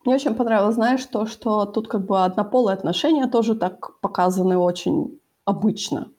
[0.05, 5.19] Мне очень понравилось, знаешь, то, что тут как бы однополые отношения тоже так показаны очень
[5.47, 6.11] обычно.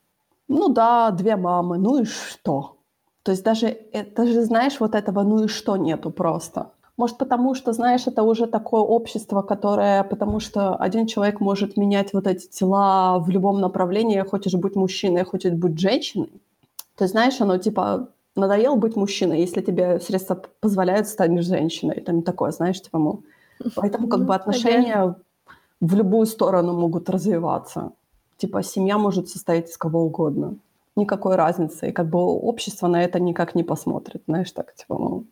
[0.47, 2.77] Ну да, две мамы, ну и что?
[3.21, 6.71] То есть даже, это же, знаешь, вот этого ну и что нету просто.
[6.95, 12.13] Может, потому что, знаешь, это уже такое общество, которое, потому что один человек может менять
[12.13, 16.29] вот эти тела в любом направлении, хочешь быть мужчиной, хочешь быть женщиной.
[16.95, 22.01] То есть, знаешь, оно типа надоело быть мужчиной, если тебе средства позволяют, станешь женщиной.
[22.01, 23.23] Там такое, знаешь, типа, мол.
[23.75, 25.15] Поэтому как бы ну, отношения
[25.79, 27.91] в любую сторону могут развиваться.
[28.37, 30.57] Типа семья может состоять из кого угодно.
[30.95, 31.89] Никакой разницы.
[31.89, 34.21] И как бы общество на это никак не посмотрит.
[34.27, 35.23] Знаешь, так, типа, мол,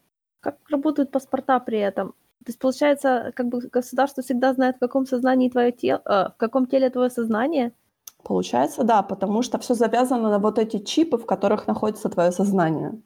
[0.41, 2.09] как работают паспорта при этом?
[2.43, 6.37] То есть, получается, как бы государство всегда знает, в каком сознании твое тело, э, в
[6.37, 7.71] каком теле твое сознание?
[8.23, 12.99] Получается, да, потому что все завязано на вот эти чипы, в которых находится твое сознание.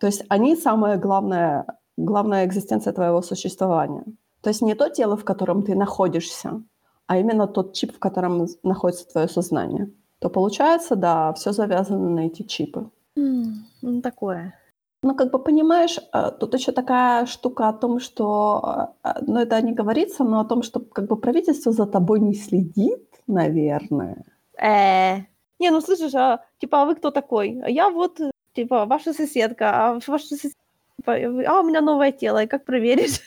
[0.00, 1.66] То есть они самая главная,
[1.96, 4.04] главная экзистенция твоего существования.
[4.40, 6.62] То есть не то тело, в котором ты находишься,
[7.06, 9.90] а именно тот чип, в котором находится твое сознание.
[10.20, 12.90] То получается, да, все завязано на эти чипы.
[13.16, 13.52] Mm,
[13.82, 14.54] ну, такое.
[15.02, 19.38] Ну, как бы понимаешь, э, тут еще такая штука о том, что, э, э, ну,
[19.38, 24.24] это не говорится, но о том, что как бы правительство за тобой не следит, наверное.
[24.60, 25.18] Э,
[25.60, 27.60] не, ну слышишь, а типа, а вы кто такой?
[27.62, 28.20] А я вот,
[28.54, 30.58] типа, ваша соседка, а ваша соседка,
[30.96, 31.12] типа,
[31.46, 33.20] а у меня новое тело, и как проверишь?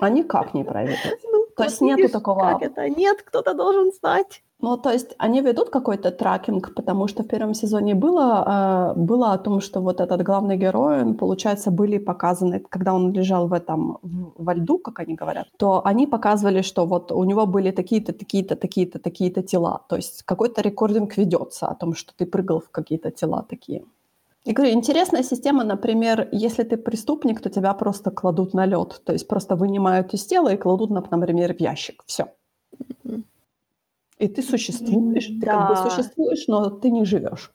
[0.00, 1.22] А никак не проверить.
[1.32, 2.40] Ну, То есть нету такого...
[2.40, 2.88] Как это?
[2.88, 4.42] Нет, кто-то должен знать.
[4.60, 9.32] Ну, то есть они ведут какой-то тракинг, потому что в первом сезоне было, э, было
[9.32, 13.52] о том, что вот этот главный герой, он, получается, были показаны, когда он лежал в
[13.52, 13.98] этом,
[14.38, 18.56] во льду, как они говорят, то они показывали, что вот у него были такие-то, такие-то,
[18.56, 19.80] такие-то, такие-то тела.
[19.88, 23.82] То есть какой-то рекординг ведется о том, что ты прыгал в какие-то тела такие.
[24.44, 29.12] И говорю, интересная система, например, если ты преступник, то тебя просто кладут на лед, то
[29.12, 32.04] есть просто вынимают из тела и кладут, например, в ящик.
[32.06, 32.26] Все.
[34.18, 37.52] И ты существуешь, ты как бы существуешь, но ты не живешь.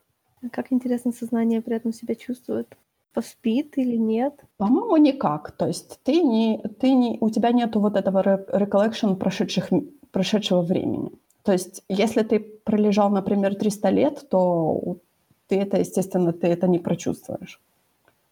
[0.51, 2.75] Как интересно сознание при этом себя чувствует?
[3.13, 4.33] Поспит или нет?
[4.57, 5.51] По-моему, никак.
[5.51, 9.69] То есть ты не, ты не, у тебя нету вот этого recollection прошедших,
[10.11, 11.11] прошедшего времени.
[11.43, 14.97] То есть если ты пролежал, например, 300 лет, то
[15.49, 17.59] ты это, естественно, ты это не прочувствуешь.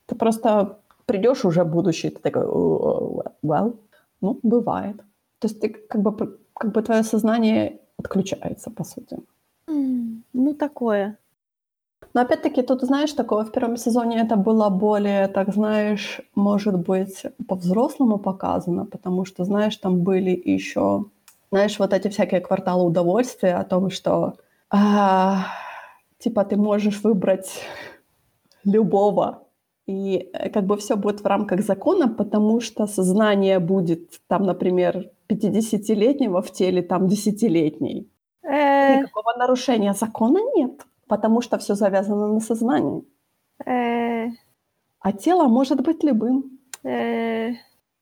[0.05, 2.43] Ты просто придешь уже в будущее, ты такой,
[3.43, 3.77] well,
[4.21, 4.97] ну, бывает.
[5.39, 9.17] То есть ты как бы, как бы твое сознание отключается, по сути.
[9.67, 11.17] Mm, ну, такое.
[12.13, 17.23] Но опять-таки, тут, знаешь, такое в первом сезоне это было более, так знаешь, может быть,
[17.47, 21.05] по-взрослому показано, потому что, знаешь, там были еще,
[21.51, 24.33] знаешь, вот эти всякие кварталы удовольствия о том, что
[24.69, 25.45] а,
[26.19, 27.61] типа ты можешь выбрать
[28.63, 29.43] любого,
[29.87, 35.09] и э, как бы все будет в рамках закона, потому что сознание будет там, например,
[35.29, 38.09] 50-летнего в теле там десятилетней.
[38.43, 43.03] Э, Никакого нарушения закона нет, потому что все завязано на сознании.
[43.65, 44.27] э,
[44.99, 46.59] А тело может быть любым.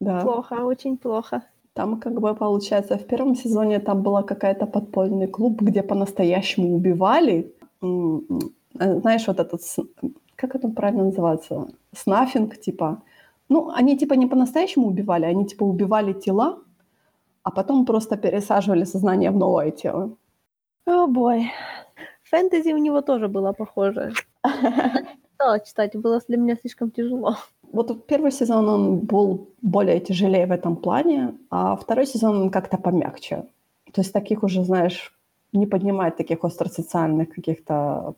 [0.02, 0.22] Да.
[0.22, 1.42] Плохо, очень плохо.
[1.74, 7.54] Там как бы получается в первом сезоне там была какая-то подпольный клуб, где по-настоящему убивали.
[7.82, 9.62] Знаешь, вот этот,
[10.36, 11.68] как это правильно называется?
[11.94, 13.02] Снафинг, типа.
[13.50, 16.60] Ну, они типа не по-настоящему убивали, они типа убивали тела,
[17.44, 20.18] а потом просто пересаживали сознание в новое тело.
[20.86, 21.52] О, бой.
[22.24, 24.14] Фэнтези у него тоже было похоже.
[25.36, 27.36] Стала читать, было для меня слишком тяжело.
[27.72, 32.78] Вот первый сезон он был более тяжелее в этом плане, а второй сезон он как-то
[32.78, 33.46] помягче.
[33.92, 35.15] То есть таких уже, знаешь,
[35.58, 38.16] не поднимает таких остросоциальных каких-то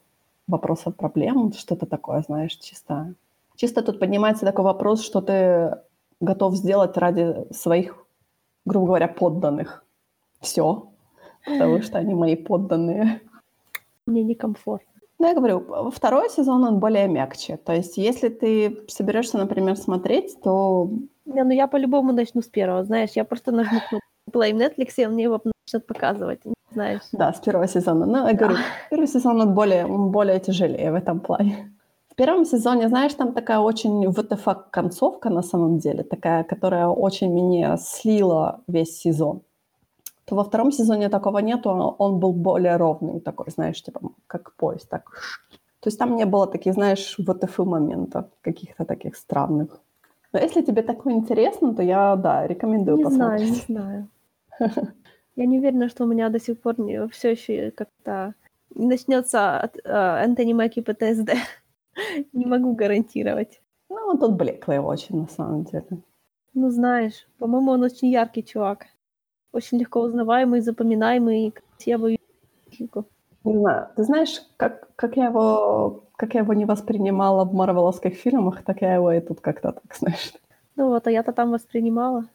[0.48, 3.14] вопросов, проблем, что-то такое, знаешь, чисто.
[3.56, 5.78] Чисто тут поднимается такой вопрос, что ты
[6.20, 8.06] готов сделать ради своих,
[8.66, 9.84] грубо говоря, подданных.
[10.40, 10.90] Все.
[11.46, 13.22] Потому что они мои подданные.
[14.06, 14.88] Мне некомфортно.
[15.20, 17.58] Ну, я говорю, второй сезон, он более мягче.
[17.58, 20.90] То есть, если ты соберешься, например, смотреть, то
[21.26, 25.06] Не, ну я по-любому начну с первого, знаешь, я просто нажму кнопку play Netflix, и
[25.06, 26.40] он мне его начнет показывать,
[26.78, 27.02] знаешь.
[27.12, 28.06] Да, с первого сезона.
[28.06, 28.58] Но я говорю,
[28.92, 31.72] первый сезон он более, он более тяжелее в этом плане.
[32.10, 37.34] В первом сезоне, знаешь, там такая очень ВТФ концовка на самом деле, такая, которая очень
[37.34, 39.42] меня слила весь сезон.
[40.26, 41.70] То во втором сезоне такого нету,
[42.00, 45.04] он был более ровный такой, знаешь, типа как поезд, так.
[45.80, 49.68] То есть там не было таких, знаешь, ВТФ моментов, каких-то таких странных.
[50.34, 53.70] Но если тебе такое интересно, то я, да, рекомендую Не знаю, посмотреть.
[53.70, 54.08] не знаю.
[55.38, 56.76] Я не уверена, что у меня до сих пор
[57.12, 58.34] все еще как-то
[58.74, 59.82] не начнется от э,
[60.26, 61.34] Энтони Маки ПТСД.
[62.34, 63.62] Не могу гарантировать.
[63.90, 65.86] Ну, он тут блеклый очень, на самом деле.
[66.56, 68.88] Ну, знаешь, по-моему, он очень яркий чувак.
[69.52, 71.54] Очень легко узнаваемый, запоминаемый.
[71.86, 72.18] Я боюсь.
[73.44, 73.90] Не знаю.
[73.96, 78.82] Ты знаешь, как, как, я его, как я его не воспринимала в марвеловских фильмах, так
[78.82, 80.34] я его и тут как-то так, знаешь.
[80.76, 82.26] Ну вот, а я-то там воспринимала.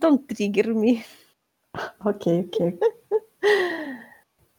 [0.00, 1.02] Don't trigger me.
[1.98, 2.80] Окей, окей.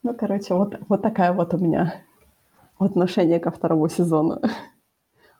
[0.02, 1.94] Ну, короче, вот, вот такая вот у меня
[2.78, 4.40] отношение ко второму сезону.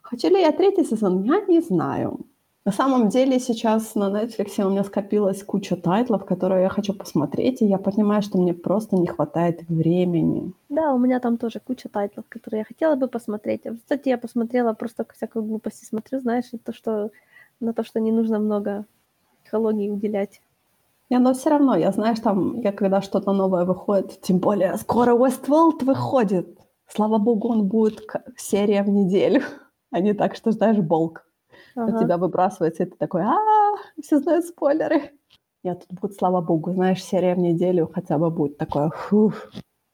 [0.03, 1.23] Хочу ли я третий сезон?
[1.23, 2.27] Я не знаю.
[2.67, 6.93] На самом деле сейчас на Netflix у меня скопилась куча title ов, которые я хочу
[6.93, 10.53] посмотреть, и я понимаю, что мне просто не хватает времени.
[10.69, 13.67] Да, у меня там тоже куча title ов, которые я хотела бы посмотреть.
[13.67, 17.11] А, Кстати, я посмотрела просто всякую глупости смотрю, знаешь, то, что
[17.61, 18.85] на то, что не нужно много
[19.43, 20.43] психологии уделять.
[21.11, 25.15] Не, но все равно, я, знаешь, там, я когда что-то новое выходит, тем более скоро
[25.17, 26.57] Westworld выходит.
[26.87, 28.01] Слава богу, он будет
[28.37, 29.43] серия в неделю,
[29.91, 31.27] а не так, что ждаешь болк.
[31.77, 32.01] Ага.
[32.01, 33.37] тебя выбрасывается, и ты такой, а
[34.03, 35.13] все знают спойлеры.
[35.63, 39.35] Нет, тут будет, слава богу, знаешь, серия в неделю хотя бы будет такое, фух,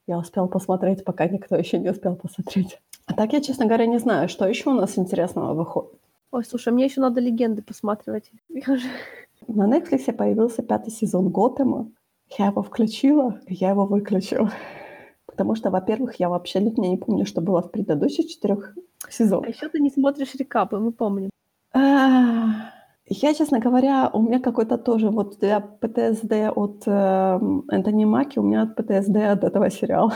[0.07, 2.79] я успел посмотреть, пока никто еще не успел посмотреть.
[3.07, 5.93] А так я, честно говоря, не знаю, что еще у нас интересного выходит.
[6.31, 8.31] Ой, слушай, мне еще надо легенды посматривать.
[8.49, 8.89] Я уже-
[9.49, 11.91] На Netflix появился пятый сезон Готэма.
[12.39, 14.51] Я его включила, я его выключила.
[15.27, 18.75] Потому что, во-первых, я вообще лично не помню, что было в предыдущих четырех
[19.07, 19.49] А сезонах.
[19.49, 21.31] еще ты не смотришь рекапы, мы помним.
[21.75, 22.71] А,
[23.07, 28.43] Я, честно говоря, у меня какой-то тоже вот я ПТСД от эм, Энтони Маки, у
[28.43, 30.13] меня от ПТСД от этого сериала.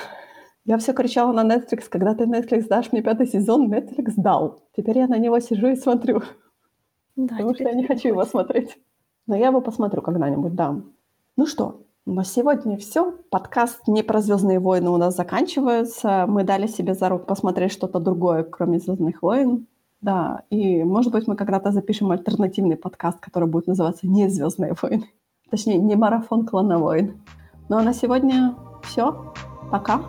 [0.65, 4.63] Я все кричала на Netflix, когда ты Netflix дашь мне пятый сезон, Netflix дал.
[4.77, 6.23] Теперь я на него сижу и смотрю,
[7.17, 8.77] Да, потому что я не хочу его смотреть.
[9.27, 10.81] Но я его посмотрю когда-нибудь, да.
[11.37, 13.13] Ну что, на сегодня все.
[13.31, 16.25] Подкаст не про Звездные войны у нас заканчивается.
[16.27, 19.67] Мы дали себе за руку посмотреть что-то другое, кроме Звездных войн.
[20.01, 25.11] Да, и может быть мы когда-то запишем альтернативный подкаст, который будет называться не Звездные войны.
[25.51, 27.21] Точнее, не марафон клана войн.
[27.69, 29.33] Ну а на сегодня все.
[29.71, 30.01] Пока.